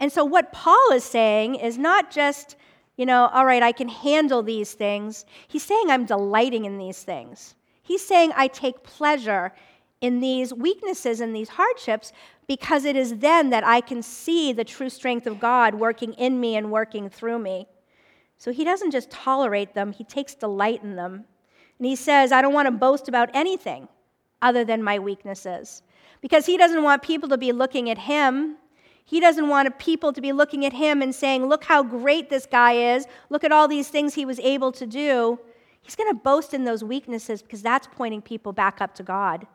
And 0.00 0.10
so, 0.10 0.24
what 0.24 0.50
Paul 0.50 0.92
is 0.92 1.04
saying 1.04 1.54
is 1.54 1.78
not 1.78 2.10
just 2.10 2.56
you 3.00 3.06
know, 3.06 3.30
all 3.32 3.46
right, 3.46 3.62
I 3.62 3.72
can 3.72 3.88
handle 3.88 4.42
these 4.42 4.74
things. 4.74 5.24
He's 5.48 5.62
saying 5.62 5.88
I'm 5.88 6.04
delighting 6.04 6.66
in 6.66 6.76
these 6.76 7.02
things. 7.02 7.54
He's 7.82 8.04
saying 8.04 8.32
I 8.36 8.46
take 8.46 8.82
pleasure 8.82 9.54
in 10.02 10.20
these 10.20 10.52
weaknesses 10.52 11.22
and 11.22 11.34
these 11.34 11.48
hardships 11.48 12.12
because 12.46 12.84
it 12.84 12.96
is 12.96 13.16
then 13.16 13.48
that 13.48 13.64
I 13.64 13.80
can 13.80 14.02
see 14.02 14.52
the 14.52 14.64
true 14.64 14.90
strength 14.90 15.26
of 15.26 15.40
God 15.40 15.76
working 15.76 16.12
in 16.12 16.38
me 16.38 16.56
and 16.56 16.70
working 16.70 17.08
through 17.08 17.38
me. 17.38 17.68
So 18.36 18.52
he 18.52 18.64
doesn't 18.64 18.90
just 18.90 19.10
tolerate 19.10 19.72
them, 19.72 19.92
he 19.92 20.04
takes 20.04 20.34
delight 20.34 20.82
in 20.82 20.96
them. 20.96 21.24
And 21.78 21.86
he 21.86 21.96
says, 21.96 22.32
I 22.32 22.42
don't 22.42 22.52
want 22.52 22.66
to 22.66 22.72
boast 22.72 23.08
about 23.08 23.30
anything 23.32 23.88
other 24.42 24.62
than 24.62 24.82
my 24.82 24.98
weaknesses. 24.98 25.82
Because 26.20 26.44
he 26.44 26.58
doesn't 26.58 26.82
want 26.82 27.00
people 27.00 27.30
to 27.30 27.38
be 27.38 27.52
looking 27.52 27.88
at 27.88 27.96
him 27.96 28.58
he 29.10 29.18
doesn't 29.18 29.48
want 29.48 29.76
people 29.80 30.12
to 30.12 30.20
be 30.20 30.30
looking 30.30 30.64
at 30.64 30.72
him 30.72 31.02
and 31.02 31.12
saying, 31.12 31.44
Look 31.48 31.64
how 31.64 31.82
great 31.82 32.30
this 32.30 32.46
guy 32.46 32.94
is. 32.94 33.06
Look 33.28 33.42
at 33.42 33.50
all 33.50 33.66
these 33.66 33.88
things 33.88 34.14
he 34.14 34.24
was 34.24 34.38
able 34.38 34.70
to 34.70 34.86
do. 34.86 35.36
He's 35.82 35.96
going 35.96 36.08
to 36.10 36.14
boast 36.14 36.54
in 36.54 36.62
those 36.62 36.84
weaknesses 36.84 37.42
because 37.42 37.60
that's 37.60 37.88
pointing 37.88 38.22
people 38.22 38.52
back 38.52 38.80
up 38.80 38.94
to 38.94 39.02
God. 39.02 39.48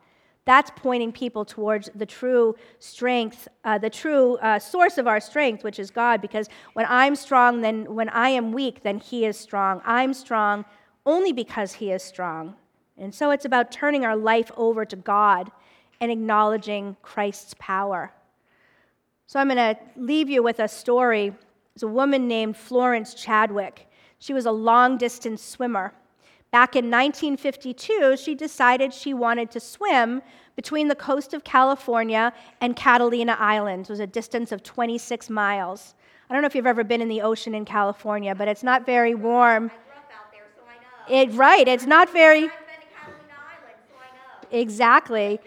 That's 0.44 0.70
pointing 0.76 1.10
people 1.10 1.46
towards 1.46 1.88
the 1.94 2.04
true 2.04 2.54
strength, 2.80 3.48
uh, 3.64 3.78
the 3.78 3.88
true 3.88 4.36
uh, 4.42 4.58
source 4.58 4.98
of 4.98 5.06
our 5.06 5.20
strength, 5.20 5.64
which 5.64 5.78
is 5.78 5.90
God. 5.90 6.20
Because 6.20 6.50
when 6.74 6.84
I'm 6.86 7.16
strong, 7.16 7.62
then 7.62 7.94
when 7.94 8.10
I 8.10 8.28
am 8.28 8.52
weak, 8.52 8.82
then 8.82 8.98
He 8.98 9.24
is 9.24 9.38
strong. 9.38 9.80
I'm 9.86 10.12
strong 10.12 10.66
only 11.06 11.32
because 11.32 11.72
He 11.72 11.90
is 11.92 12.02
strong. 12.02 12.56
And 12.98 13.14
so 13.14 13.30
it's 13.30 13.46
about 13.46 13.72
turning 13.72 14.04
our 14.04 14.16
life 14.16 14.52
over 14.54 14.84
to 14.84 14.96
God 14.96 15.50
and 15.98 16.12
acknowledging 16.12 16.98
Christ's 17.00 17.54
power. 17.58 18.12
So 19.26 19.40
I'm 19.40 19.48
going 19.48 19.56
to 19.56 19.76
leave 19.96 20.30
you 20.30 20.42
with 20.42 20.60
a 20.60 20.68
story. 20.68 21.30
There's 21.74 21.82
a 21.82 21.88
woman 21.88 22.28
named 22.28 22.56
Florence 22.56 23.12
Chadwick. 23.12 23.88
She 24.18 24.32
was 24.32 24.46
a 24.46 24.52
long 24.52 24.98
distance 24.98 25.42
swimmer. 25.42 25.92
Back 26.52 26.76
in 26.76 26.86
1952, 26.86 28.16
she 28.16 28.34
decided 28.36 28.94
she 28.94 29.12
wanted 29.14 29.50
to 29.50 29.60
swim 29.60 30.22
between 30.54 30.86
the 30.86 30.94
coast 30.94 31.34
of 31.34 31.42
California 31.42 32.32
and 32.60 32.76
Catalina 32.76 33.36
Island. 33.38 33.82
It 33.86 33.90
was 33.90 34.00
a 34.00 34.06
distance 34.06 34.52
of 34.52 34.62
26 34.62 35.28
miles. 35.28 35.96
I 36.30 36.32
don't 36.32 36.42
know 36.42 36.46
if 36.46 36.54
you've 36.54 36.66
ever 36.66 36.84
been 36.84 37.02
in 37.02 37.08
the 37.08 37.20
ocean 37.20 37.54
in 37.54 37.64
California, 37.64 38.34
but 38.34 38.46
it's 38.46 38.62
not 38.62 38.86
very 38.86 39.14
warm. 39.14 39.66
It's 39.66 39.74
rough 39.74 40.04
out 40.12 40.32
there, 40.32 40.46
so 40.56 40.62
I 41.12 41.24
know. 41.24 41.32
it, 41.32 41.36
right, 41.36 41.66
it's 41.66 41.84
not 41.84 42.12
very. 42.12 42.44
Island, 42.44 42.52
so 43.88 44.48
exactly. 44.56 45.40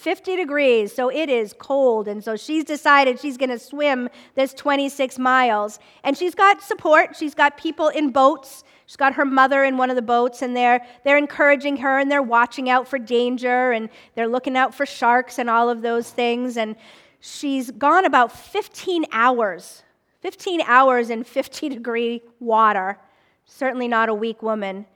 50 0.00 0.36
degrees, 0.36 0.94
so 0.94 1.10
it 1.10 1.28
is 1.28 1.54
cold. 1.58 2.08
And 2.08 2.24
so 2.24 2.34
she's 2.34 2.64
decided 2.64 3.20
she's 3.20 3.36
going 3.36 3.50
to 3.50 3.58
swim 3.58 4.08
this 4.34 4.54
26 4.54 5.18
miles. 5.18 5.78
And 6.02 6.16
she's 6.16 6.34
got 6.34 6.62
support. 6.62 7.14
She's 7.16 7.34
got 7.34 7.58
people 7.58 7.88
in 7.88 8.10
boats. 8.10 8.64
She's 8.86 8.96
got 8.96 9.14
her 9.14 9.24
mother 9.24 9.62
in 9.62 9.76
one 9.76 9.90
of 9.90 9.96
the 9.96 10.02
boats, 10.02 10.42
and 10.42 10.56
they're, 10.56 10.84
they're 11.04 11.18
encouraging 11.18 11.76
her 11.76 11.98
and 11.98 12.10
they're 12.10 12.22
watching 12.22 12.68
out 12.68 12.88
for 12.88 12.98
danger 12.98 13.70
and 13.70 13.88
they're 14.16 14.26
looking 14.26 14.56
out 14.56 14.74
for 14.74 14.84
sharks 14.84 15.38
and 15.38 15.48
all 15.48 15.68
of 15.68 15.82
those 15.82 16.10
things. 16.10 16.56
And 16.56 16.74
she's 17.20 17.70
gone 17.70 18.04
about 18.04 18.32
15 18.32 19.04
hours, 19.12 19.84
15 20.22 20.62
hours 20.62 21.10
in 21.10 21.22
50 21.22 21.68
degree 21.68 22.22
water. 22.40 22.98
Certainly 23.44 23.88
not 23.88 24.08
a 24.08 24.14
weak 24.14 24.42
woman. 24.42 24.86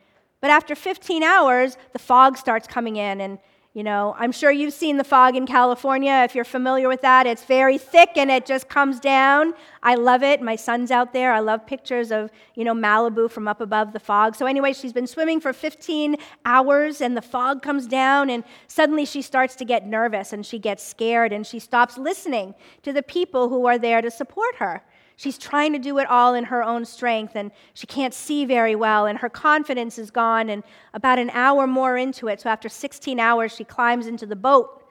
But 0.41 0.51
after 0.51 0.75
15 0.75 1.23
hours, 1.23 1.77
the 1.93 1.99
fog 1.99 2.37
starts 2.37 2.67
coming 2.67 2.97
in, 2.97 3.21
and 3.21 3.39
you 3.75 3.83
know, 3.83 4.15
I'm 4.17 4.31
sure 4.31 4.53
you've 4.53 4.73
seen 4.73 4.99
the 4.99 5.05
fog 5.05 5.35
in 5.35 5.47
California. 5.47 6.23
If 6.25 6.37
you're 6.37 6.45
familiar 6.45 6.87
with 6.89 7.03
that, 7.03 7.27
it's 7.27 7.43
very 7.43 7.77
thick 7.77 8.11
and 8.15 8.31
it 8.31 8.47
just 8.47 8.69
comes 8.69 9.01
down. 9.01 9.53
I 9.83 9.97
love 9.97 10.23
it. 10.23 10.41
My 10.41 10.55
son's 10.55 10.93
out 10.93 11.13
there. 11.13 11.33
I 11.33 11.41
love 11.41 11.67
pictures 11.67 12.13
of, 12.13 12.31
you 12.55 12.63
know, 12.63 12.73
Malibu 12.73 13.29
from 13.29 13.49
up 13.49 13.61
above 13.61 13.93
the 13.93 13.99
fog. 13.99 14.37
So, 14.37 14.47
anyway, 14.47 14.75
she's 14.75 14.93
been 14.93 15.09
swimming 15.09 15.41
for 15.41 15.53
15 15.53 16.15
hours 16.45 17.01
and 17.01 17.17
the 17.17 17.23
fog 17.23 17.63
comes 17.63 17.89
down, 17.89 18.31
and 18.31 18.45
suddenly 18.69 19.05
she 19.05 19.23
starts 19.23 19.57
to 19.57 19.65
get 19.65 19.85
nervous 19.85 20.33
and 20.33 20.47
she 20.47 20.61
gets 20.61 20.85
scared 20.85 21.33
and 21.33 21.45
she 21.45 21.59
stops 21.59 21.99
listening 21.99 22.55
to 22.85 22.93
the 22.93 23.03
people 23.03 23.49
who 23.49 23.67
are 23.67 23.79
there 23.79 24.01
to 24.01 24.11
support 24.11 24.55
her. 24.57 24.85
She's 25.17 25.39
trying 25.39 25.73
to 25.73 25.79
do 25.79 25.99
it 25.99 26.09
all 26.09 26.35
in 26.35 26.45
her 26.45 26.63
own 26.63 26.85
strength, 26.85 27.37
and 27.37 27.53
she 27.73 27.87
can't 27.87 28.13
see 28.13 28.45
very 28.45 28.75
well, 28.75 29.07
and 29.07 29.19
her 29.19 29.29
confidence 29.29 29.99
is 29.99 30.11
gone. 30.11 30.49
And 30.49 30.65
about 30.93 31.19
an 31.19 31.31
hour 31.31 31.67
more 31.67 31.97
into 31.97 32.29
it, 32.29 32.41
so 32.41 32.51
after 32.51 32.69
16 32.69 33.21
hours, 33.21 33.55
she 33.55 33.65
climbs 33.65 34.07
into 34.07 34.27
the 34.27 34.37
boat. 34.37 34.83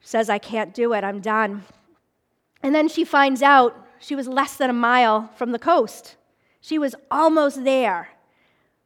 She 0.00 0.08
says, 0.08 0.30
I 0.30 0.38
can't 0.38 0.72
do 0.72 0.94
it, 0.94 1.04
I'm 1.04 1.20
done. 1.20 1.64
And 2.62 2.74
then 2.74 2.88
she 2.88 3.04
finds 3.04 3.42
out 3.42 3.76
she 3.98 4.14
was 4.14 4.26
less 4.26 4.56
than 4.56 4.70
a 4.70 4.74
mile 4.74 5.30
from 5.36 5.52
the 5.52 5.58
coast. 5.58 6.16
She 6.60 6.78
was 6.78 6.94
almost 7.10 7.64
there. 7.64 8.08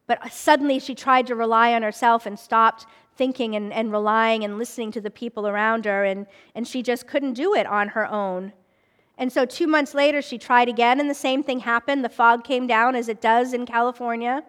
But 0.05 0.31
suddenly 0.31 0.79
she 0.79 0.95
tried 0.95 1.27
to 1.27 1.35
rely 1.35 1.73
on 1.73 1.83
herself 1.83 2.25
and 2.25 2.37
stopped 2.37 2.85
thinking 3.15 3.55
and, 3.55 3.73
and 3.73 3.91
relying 3.91 4.43
and 4.43 4.57
listening 4.57 4.91
to 4.91 5.01
the 5.01 5.09
people 5.09 5.47
around 5.47 5.85
her, 5.85 6.03
and, 6.03 6.27
and 6.55 6.67
she 6.67 6.83
just 6.83 7.07
couldn't 7.07 7.33
do 7.33 7.53
it 7.55 7.65
on 7.65 7.89
her 7.89 8.05
own. 8.05 8.53
And 9.17 9.31
so, 9.31 9.45
two 9.45 9.67
months 9.67 9.93
later, 9.93 10.21
she 10.21 10.37
tried 10.37 10.69
again, 10.69 10.99
and 10.99 11.09
the 11.09 11.15
same 11.15 11.43
thing 11.43 11.59
happened. 11.59 12.05
The 12.05 12.09
fog 12.09 12.43
came 12.43 12.67
down 12.67 12.95
as 12.95 13.09
it 13.09 13.19
does 13.19 13.53
in 13.53 13.65
California. 13.65 14.43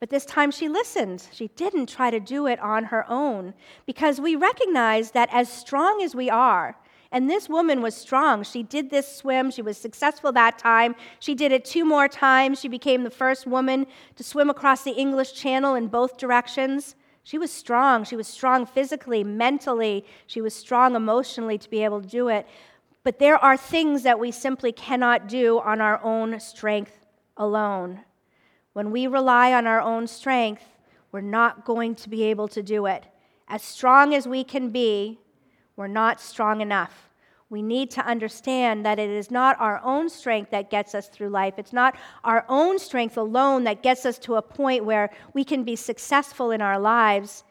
But 0.00 0.10
this 0.10 0.24
time 0.24 0.50
she 0.50 0.68
listened. 0.68 1.28
She 1.32 1.48
didn't 1.48 1.88
try 1.88 2.10
to 2.10 2.20
do 2.20 2.46
it 2.46 2.60
on 2.60 2.84
her 2.84 3.06
own 3.08 3.54
because 3.86 4.20
we 4.20 4.36
recognize 4.36 5.12
that 5.12 5.28
as 5.32 5.48
strong 5.48 6.02
as 6.02 6.14
we 6.14 6.28
are, 6.28 6.76
and 7.14 7.30
this 7.30 7.48
woman 7.48 7.80
was 7.80 7.94
strong. 7.94 8.42
She 8.42 8.64
did 8.64 8.90
this 8.90 9.16
swim. 9.16 9.52
She 9.52 9.62
was 9.62 9.78
successful 9.78 10.32
that 10.32 10.58
time. 10.58 10.96
She 11.20 11.36
did 11.36 11.52
it 11.52 11.64
two 11.64 11.84
more 11.84 12.08
times. 12.08 12.58
She 12.60 12.66
became 12.66 13.04
the 13.04 13.10
first 13.10 13.46
woman 13.46 13.86
to 14.16 14.24
swim 14.24 14.50
across 14.50 14.82
the 14.82 14.90
English 14.90 15.32
Channel 15.32 15.76
in 15.76 15.86
both 15.86 16.18
directions. 16.18 16.96
She 17.22 17.38
was 17.38 17.52
strong. 17.52 18.02
She 18.02 18.16
was 18.16 18.26
strong 18.26 18.66
physically, 18.66 19.22
mentally. 19.22 20.04
She 20.26 20.40
was 20.40 20.54
strong 20.54 20.96
emotionally 20.96 21.56
to 21.56 21.70
be 21.70 21.84
able 21.84 22.02
to 22.02 22.08
do 22.08 22.26
it. 22.28 22.48
But 23.04 23.18
there 23.18 23.36
are 23.36 23.56
things 23.56 24.02
that 24.02 24.18
we 24.18 24.30
simply 24.30 24.72
cannot 24.72 25.28
do 25.28 25.60
on 25.60 25.82
our 25.82 26.02
own 26.02 26.40
strength 26.40 27.06
alone. 27.36 28.00
When 28.72 28.90
we 28.90 29.06
rely 29.06 29.52
on 29.52 29.66
our 29.66 29.80
own 29.80 30.06
strength, 30.06 30.64
we're 31.12 31.20
not 31.20 31.66
going 31.66 31.94
to 31.96 32.08
be 32.08 32.24
able 32.24 32.48
to 32.48 32.62
do 32.62 32.86
it. 32.86 33.04
As 33.46 33.62
strong 33.62 34.14
as 34.14 34.26
we 34.26 34.42
can 34.42 34.70
be, 34.70 35.20
we're 35.76 35.86
not 35.86 36.18
strong 36.18 36.62
enough. 36.62 37.10
We 37.50 37.60
need 37.60 37.90
to 37.92 38.06
understand 38.06 38.86
that 38.86 38.98
it 38.98 39.10
is 39.10 39.30
not 39.30 39.60
our 39.60 39.80
own 39.84 40.08
strength 40.08 40.50
that 40.50 40.70
gets 40.70 40.94
us 40.94 41.08
through 41.08 41.28
life. 41.28 41.54
It's 41.58 41.74
not 41.74 41.94
our 42.24 42.46
own 42.48 42.78
strength 42.78 43.18
alone 43.18 43.64
that 43.64 43.82
gets 43.82 44.06
us 44.06 44.18
to 44.20 44.36
a 44.36 44.42
point 44.42 44.86
where 44.86 45.10
we 45.34 45.44
can 45.44 45.62
be 45.62 45.76
successful 45.76 46.50
in 46.50 46.62
our 46.62 46.78
lives. 46.78 47.44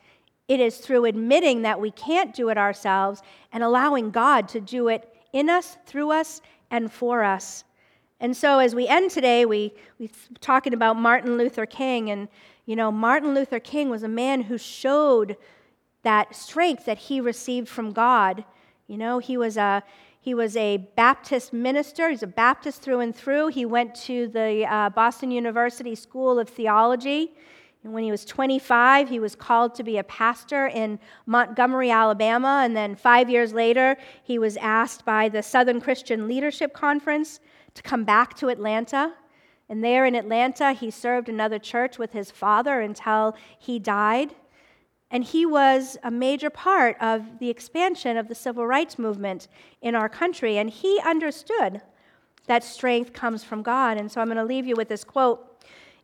It 0.47 0.59
is 0.59 0.77
through 0.77 1.05
admitting 1.05 1.61
that 1.61 1.79
we 1.79 1.91
can't 1.91 2.33
do 2.33 2.49
it 2.49 2.57
ourselves 2.57 3.21
and 3.51 3.63
allowing 3.63 4.09
God 4.09 4.49
to 4.49 4.59
do 4.59 4.87
it 4.87 5.12
in 5.33 5.49
us, 5.49 5.77
through 5.85 6.11
us, 6.11 6.41
and 6.71 6.91
for 6.91 7.23
us. 7.23 7.63
And 8.19 8.37
so 8.37 8.59
as 8.59 8.73
we 8.73 8.87
end 8.87 9.11
today, 9.11 9.45
we 9.45 9.73
we 9.99 10.09
talking 10.39 10.73
about 10.73 10.95
Martin 10.95 11.37
Luther 11.37 11.65
King, 11.65 12.09
and 12.09 12.29
you 12.65 12.75
know, 12.75 12.91
Martin 12.91 13.33
Luther 13.33 13.59
King 13.59 13.89
was 13.89 14.03
a 14.03 14.07
man 14.07 14.43
who 14.43 14.57
showed 14.57 15.35
that 16.03 16.35
strength 16.35 16.85
that 16.85 16.97
he 16.97 17.19
received 17.19 17.67
from 17.67 17.91
God. 17.91 18.45
You 18.87 18.97
know, 18.97 19.19
he 19.19 19.35
was 19.35 19.57
a 19.57 19.83
he 20.21 20.33
was 20.33 20.55
a 20.55 20.77
Baptist 20.95 21.51
minister. 21.51 22.09
He's 22.09 22.23
a 22.23 22.27
Baptist 22.27 22.81
through 22.81 23.01
and 23.01 23.13
through. 23.13 23.47
He 23.47 23.65
went 23.65 23.93
to 24.03 24.29
the 24.29 24.65
uh, 24.65 24.89
Boston 24.91 25.31
University 25.31 25.95
School 25.95 26.39
of 26.39 26.47
Theology. 26.47 27.33
And 27.83 27.93
when 27.93 28.03
he 28.03 28.11
was 28.11 28.23
25, 28.23 29.09
he 29.09 29.19
was 29.19 29.35
called 29.35 29.75
to 29.75 29.83
be 29.83 29.97
a 29.97 30.03
pastor 30.03 30.67
in 30.67 30.99
Montgomery, 31.25 31.91
Alabama. 31.91 32.61
And 32.63 32.75
then 32.75 32.95
five 32.95 33.29
years 33.29 33.51
later, 33.53 33.97
he 34.23 34.39
was 34.39 34.55
asked 34.57 35.03
by 35.03 35.27
the 35.27 35.43
Southern 35.43 35.81
Christian 35.81 36.27
Leadership 36.27 36.73
Conference 36.73 37.41
to 37.73 37.83
come 37.83 38.05
back 38.05 38.35
to 38.37 38.47
Atlanta. 38.47 39.13
And 39.67 39.83
there 39.83 40.05
in 40.05 40.15
Atlanta, 40.15 40.71
he 40.71 40.91
served 40.91 41.27
another 41.27 41.59
church 41.59 41.97
with 41.97 42.13
his 42.13 42.31
father 42.31 42.79
until 42.79 43.35
he 43.59 43.79
died. 43.79 44.33
And 45.11 45.23
he 45.23 45.45
was 45.45 45.97
a 46.03 46.09
major 46.09 46.49
part 46.49 46.95
of 47.01 47.39
the 47.39 47.49
expansion 47.49 48.15
of 48.17 48.29
the 48.29 48.35
civil 48.35 48.65
rights 48.65 48.97
movement 48.97 49.47
in 49.81 49.93
our 49.93 50.09
country. 50.09 50.57
And 50.57 50.69
he 50.69 50.99
understood 51.05 51.81
that 52.47 52.63
strength 52.63 53.13
comes 53.13 53.43
from 53.43 53.61
God. 53.61 53.97
And 53.97 54.11
so 54.11 54.21
I'm 54.21 54.27
going 54.27 54.37
to 54.37 54.43
leave 54.43 54.65
you 54.65 54.75
with 54.75 54.89
this 54.89 55.03
quote 55.03 55.52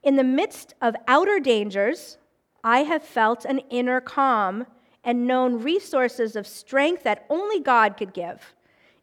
in 0.04 0.16
the 0.16 0.24
midst 0.24 0.74
of 0.82 0.96
outer 1.08 1.40
dangers, 1.40 2.18
I 2.64 2.80
have 2.80 3.04
felt 3.04 3.46
an 3.46 3.60
inner 3.70 4.02
calm 4.02 4.66
and 5.04 5.28
known 5.28 5.62
resources 5.62 6.36
of 6.36 6.48
strength 6.48 7.04
that 7.04 7.26
only 7.30 7.60
God 7.60 7.98
could 7.98 8.14
give. 8.14 8.54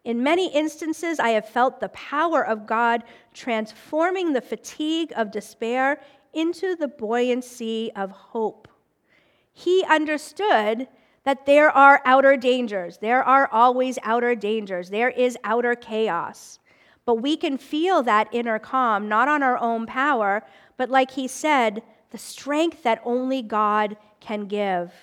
In 0.03 0.23
many 0.23 0.53
instances, 0.53 1.19
I 1.19 1.29
have 1.29 1.49
felt 1.49 1.79
the 1.79 1.89
power 1.89 2.45
of 2.45 2.65
God 2.65 3.03
transforming 3.33 4.33
the 4.33 4.41
fatigue 4.41 5.11
of 5.15 5.31
despair 5.31 5.99
into 6.33 6.75
the 6.75 6.87
buoyancy 6.87 7.91
of 7.95 8.11
hope. 8.11 8.67
He 9.51 9.83
understood 9.83 10.87
that 11.23 11.45
there 11.45 11.69
are 11.69 12.01
outer 12.05 12.37
dangers. 12.37 12.99
There 12.99 13.21
are 13.21 13.49
always 13.51 13.99
outer 14.03 14.33
dangers. 14.33 14.89
There 14.89 15.09
is 15.09 15.37
outer 15.43 15.75
chaos. 15.75 16.59
But 17.05 17.15
we 17.15 17.35
can 17.35 17.57
feel 17.57 18.03
that 18.03 18.29
inner 18.31 18.59
calm, 18.59 19.09
not 19.09 19.27
on 19.27 19.43
our 19.43 19.57
own 19.57 19.85
power, 19.87 20.43
but 20.77 20.89
like 20.89 21.11
he 21.11 21.27
said, 21.27 21.83
the 22.11 22.17
strength 22.17 22.83
that 22.83 23.01
only 23.03 23.41
God 23.41 23.97
can 24.19 24.45
give. 24.45 24.93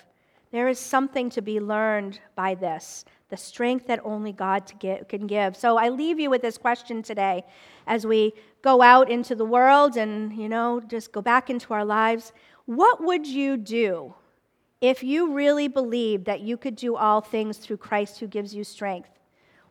There 0.51 0.67
is 0.67 0.79
something 0.79 1.29
to 1.31 1.41
be 1.41 1.59
learned 1.59 2.19
by 2.35 2.55
this 2.55 3.05
the 3.29 3.37
strength 3.37 3.87
that 3.87 3.99
only 4.03 4.31
God 4.31 4.71
can 4.79 5.25
give. 5.25 5.57
So 5.57 5.77
I 5.77 5.89
leave 5.89 6.19
you 6.19 6.29
with 6.29 6.43
this 6.43 6.57
question 6.59 7.01
today 7.01 7.43
as 7.87 8.05
we 8.05 8.33
go 8.61 8.83
out 8.83 9.09
into 9.09 9.33
the 9.35 9.43
world 9.43 9.97
and, 9.97 10.31
you 10.31 10.47
know, 10.47 10.79
just 10.79 11.11
go 11.11 11.21
back 11.21 11.49
into 11.49 11.73
our 11.73 11.83
lives. 11.83 12.33
What 12.65 13.03
would 13.03 13.25
you 13.25 13.57
do 13.57 14.13
if 14.79 15.03
you 15.03 15.33
really 15.33 15.67
believed 15.67 16.25
that 16.25 16.41
you 16.41 16.55
could 16.55 16.75
do 16.75 16.95
all 16.95 17.19
things 17.19 17.57
through 17.57 17.77
Christ 17.77 18.19
who 18.19 18.27
gives 18.27 18.53
you 18.53 18.63
strength? 18.63 19.09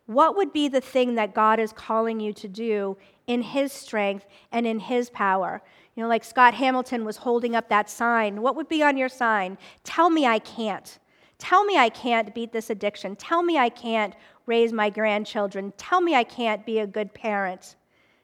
What 0.06 0.36
would 0.36 0.52
be 0.52 0.68
the 0.68 0.80
thing 0.80 1.14
that 1.14 1.32
God 1.32 1.58
is 1.58 1.72
calling 1.72 2.20
you 2.20 2.32
to 2.34 2.48
do 2.48 2.96
in 3.26 3.40
His 3.40 3.72
strength 3.72 4.26
and 4.52 4.66
in 4.66 4.80
His 4.80 5.10
power? 5.10 5.62
You 5.94 6.02
know, 6.02 6.08
like 6.08 6.24
Scott 6.24 6.54
Hamilton 6.54 7.04
was 7.04 7.18
holding 7.18 7.54
up 7.54 7.68
that 7.68 7.88
sign. 7.88 8.42
What 8.42 8.56
would 8.56 8.68
be 8.68 8.82
on 8.82 8.96
your 8.96 9.08
sign? 9.08 9.58
Tell 9.84 10.10
me 10.10 10.26
I 10.26 10.40
can't. 10.40 10.98
Tell 11.38 11.64
me 11.64 11.76
I 11.76 11.88
can't 11.88 12.34
beat 12.34 12.52
this 12.52 12.70
addiction. 12.70 13.16
Tell 13.16 13.42
me 13.42 13.58
I 13.58 13.68
can't 13.68 14.14
raise 14.46 14.72
my 14.72 14.90
grandchildren. 14.90 15.72
Tell 15.76 16.00
me 16.00 16.14
I 16.14 16.24
can't 16.24 16.66
be 16.66 16.78
a 16.78 16.86
good 16.86 17.14
parent. 17.14 17.76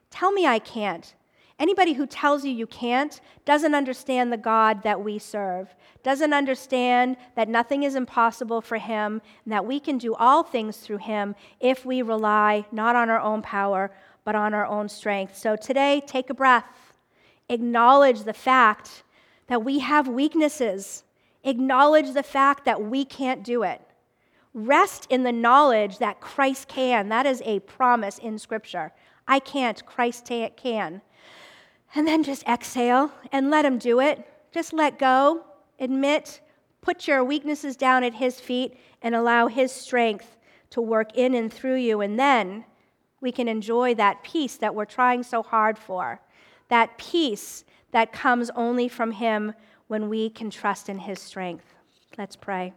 Tell 0.09 0.31
me 0.31 0.45
I 0.45 0.59
can't. 0.59 1.13
Anybody 1.59 1.93
who 1.93 2.07
tells 2.07 2.43
you 2.43 2.51
you 2.51 2.65
can't 2.65 3.21
doesn't 3.45 3.75
understand 3.75 4.33
the 4.33 4.37
God 4.37 4.81
that 4.81 5.03
we 5.03 5.19
serve, 5.19 5.75
doesn't 6.01 6.33
understand 6.33 7.17
that 7.35 7.47
nothing 7.47 7.83
is 7.83 7.93
impossible 7.93 8.61
for 8.61 8.79
him, 8.79 9.21
and 9.45 9.53
that 9.53 9.65
we 9.65 9.79
can 9.79 9.99
do 9.99 10.15
all 10.15 10.41
things 10.41 10.77
through 10.77 10.97
him 10.97 11.35
if 11.59 11.85
we 11.85 12.01
rely 12.01 12.65
not 12.71 12.95
on 12.95 13.11
our 13.11 13.19
own 13.19 13.43
power, 13.43 13.91
but 14.23 14.33
on 14.35 14.55
our 14.55 14.65
own 14.65 14.89
strength. 14.89 15.37
So 15.37 15.55
today, 15.55 16.01
take 16.07 16.31
a 16.31 16.33
breath 16.33 16.65
acknowledge 17.51 18.23
the 18.23 18.33
fact 18.33 19.03
that 19.47 19.63
we 19.63 19.79
have 19.79 20.07
weaknesses, 20.07 21.03
acknowledge 21.43 22.13
the 22.13 22.23
fact 22.23 22.65
that 22.65 22.81
we 22.81 23.05
can't 23.05 23.43
do 23.43 23.63
it. 23.63 23.81
Rest 24.53 25.07
in 25.09 25.23
the 25.23 25.31
knowledge 25.31 25.97
that 25.99 26.21
Christ 26.21 26.67
can. 26.67 27.09
That 27.09 27.25
is 27.25 27.41
a 27.45 27.59
promise 27.59 28.17
in 28.17 28.37
Scripture. 28.37 28.91
I 29.27 29.39
can't, 29.39 29.85
Christ 29.85 30.25
can. 30.25 31.01
And 31.95 32.07
then 32.07 32.23
just 32.23 32.47
exhale 32.47 33.11
and 33.31 33.49
let 33.49 33.65
Him 33.65 33.77
do 33.77 33.99
it. 33.99 34.27
Just 34.51 34.73
let 34.73 34.99
go, 34.99 35.45
admit, 35.79 36.41
Put 36.81 37.07
your 37.07 37.23
weaknesses 37.23 37.75
down 37.75 38.03
at 38.03 38.15
His 38.15 38.39
feet 38.39 38.75
and 39.01 39.13
allow 39.15 39.47
His 39.47 39.71
strength 39.71 40.37
to 40.71 40.81
work 40.81 41.15
in 41.15 41.35
and 41.35 41.53
through 41.53 41.75
you. 41.75 42.01
And 42.01 42.19
then 42.19 42.65
we 43.21 43.31
can 43.31 43.47
enjoy 43.47 43.93
that 43.95 44.23
peace 44.23 44.57
that 44.57 44.73
we're 44.73 44.85
trying 44.85 45.21
so 45.21 45.43
hard 45.43 45.77
for. 45.77 46.19
That 46.71 46.97
peace 46.97 47.65
that 47.91 48.13
comes 48.13 48.49
only 48.55 48.87
from 48.87 49.11
Him 49.11 49.53
when 49.87 50.07
we 50.07 50.29
can 50.29 50.49
trust 50.49 50.87
in 50.87 50.99
His 50.99 51.19
strength. 51.19 51.75
Let's 52.17 52.37
pray. 52.37 52.71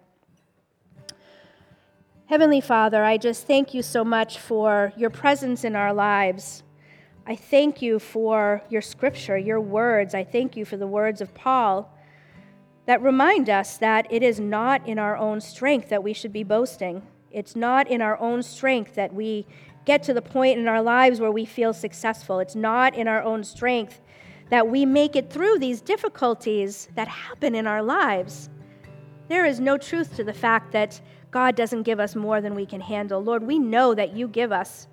Heavenly 2.26 2.61
Father, 2.61 3.05
I 3.05 3.18
just 3.18 3.47
thank 3.47 3.72
you 3.72 3.82
so 3.82 4.05
much 4.05 4.40
for 4.40 4.92
your 4.97 5.11
presence 5.11 5.62
in 5.62 5.76
our 5.76 5.95
lives. 5.95 6.64
I 7.24 7.36
thank 7.36 7.82
you 7.82 8.01
for 8.01 8.62
your 8.68 8.82
scripture, 8.82 9.38
your 9.38 9.61
words. 9.61 10.12
I 10.12 10.24
thank 10.24 10.57
you 10.57 10.64
for 10.64 10.76
the 10.76 10.88
words 10.88 11.20
of 11.20 11.32
Paul 11.32 11.97
that 12.86 13.01
remind 13.01 13.49
us 13.49 13.76
that 13.76 14.09
it 14.11 14.24
is 14.24 14.40
not 14.40 14.88
in 14.88 14.99
our 14.99 15.16
own 15.16 15.40
strength 15.40 15.88
that 15.90 16.03
we 16.03 16.12
should 16.12 16.32
be 16.32 16.42
boasting. 16.42 17.07
It's 17.30 17.55
not 17.55 17.86
in 17.86 18.03
our 18.03 18.18
own 18.18 18.42
strength 18.42 18.97
that 18.97 19.14
we 19.14 19.47
get 19.85 20.03
to 20.05 20.14
the 20.14 20.22
point 20.22 20.59
in 20.59 20.68
our 20.68 20.82
lives 20.82 21.20
where 21.20 21.32
we 21.32 21.45
feel 21.45 21.72
successful. 21.72 22.39
It's 22.41 22.55
not 22.55 22.95
in 22.95 23.09
our 23.09 23.22
own 23.22 23.45
strength 23.45 24.01
that 24.51 24.68
we 24.68 24.85
make 24.85 25.16
it 25.16 25.30
through 25.30 25.59
these 25.59 25.80
difficulties 25.80 26.89
that 26.95 27.09
happen 27.09 27.55
in 27.55 27.66
our 27.66 27.82
lives. 27.82 28.51
There 29.28 29.47
is 29.47 29.59
no 29.59 29.78
truth 29.78 30.14
to 30.16 30.24
the 30.24 30.32
fact 30.32 30.72
that 30.72 31.01
God 31.30 31.57
doesn't 31.57 31.82
give 31.82 31.99
us 31.99 32.14
more 32.14 32.41
than 32.41 32.55
we 32.55 32.66
can 32.66 32.80
handle. 32.80 33.22
Lord, 33.22 33.43
we 33.43 33.59
know 33.59 33.95
that 33.95 34.14
you 34.14 34.28
give 34.28 34.53
us 34.53 34.87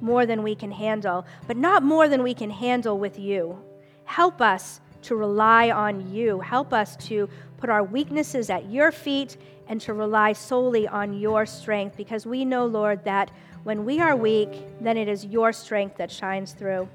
more 0.00 0.26
than 0.26 0.42
we 0.42 0.54
can 0.54 0.70
handle, 0.70 1.24
but 1.46 1.56
not 1.56 1.82
more 1.82 2.08
than 2.08 2.22
we 2.22 2.34
can 2.34 2.50
handle 2.50 2.98
with 2.98 3.18
you. 3.18 3.58
Help 4.04 4.40
us 4.40 4.80
to 5.02 5.16
rely 5.16 5.70
on 5.70 6.12
you. 6.12 6.40
Help 6.40 6.72
us 6.72 6.96
to 6.96 7.28
put 7.58 7.70
our 7.70 7.84
weaknesses 7.84 8.50
at 8.50 8.70
your 8.70 8.92
feet 8.92 9.36
and 9.68 9.80
to 9.80 9.94
rely 9.94 10.32
solely 10.32 10.86
on 10.88 11.14
your 11.14 11.46
strength 11.46 11.96
because 11.96 12.26
we 12.26 12.44
know, 12.44 12.66
Lord, 12.66 13.04
that 13.04 13.30
when 13.66 13.84
we 13.84 14.00
are 14.00 14.14
weak, 14.14 14.62
then 14.80 14.96
it 14.96 15.08
is 15.08 15.24
your 15.24 15.52
strength 15.52 15.96
that 15.96 16.08
shines 16.08 16.52
through. 16.52 16.88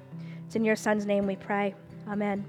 It's 0.45 0.55
in 0.55 0.63
your 0.63 0.77
Son's 0.77 1.05
name 1.05 1.27
we 1.27 1.35
pray. 1.35 1.75
Amen. 2.07 2.45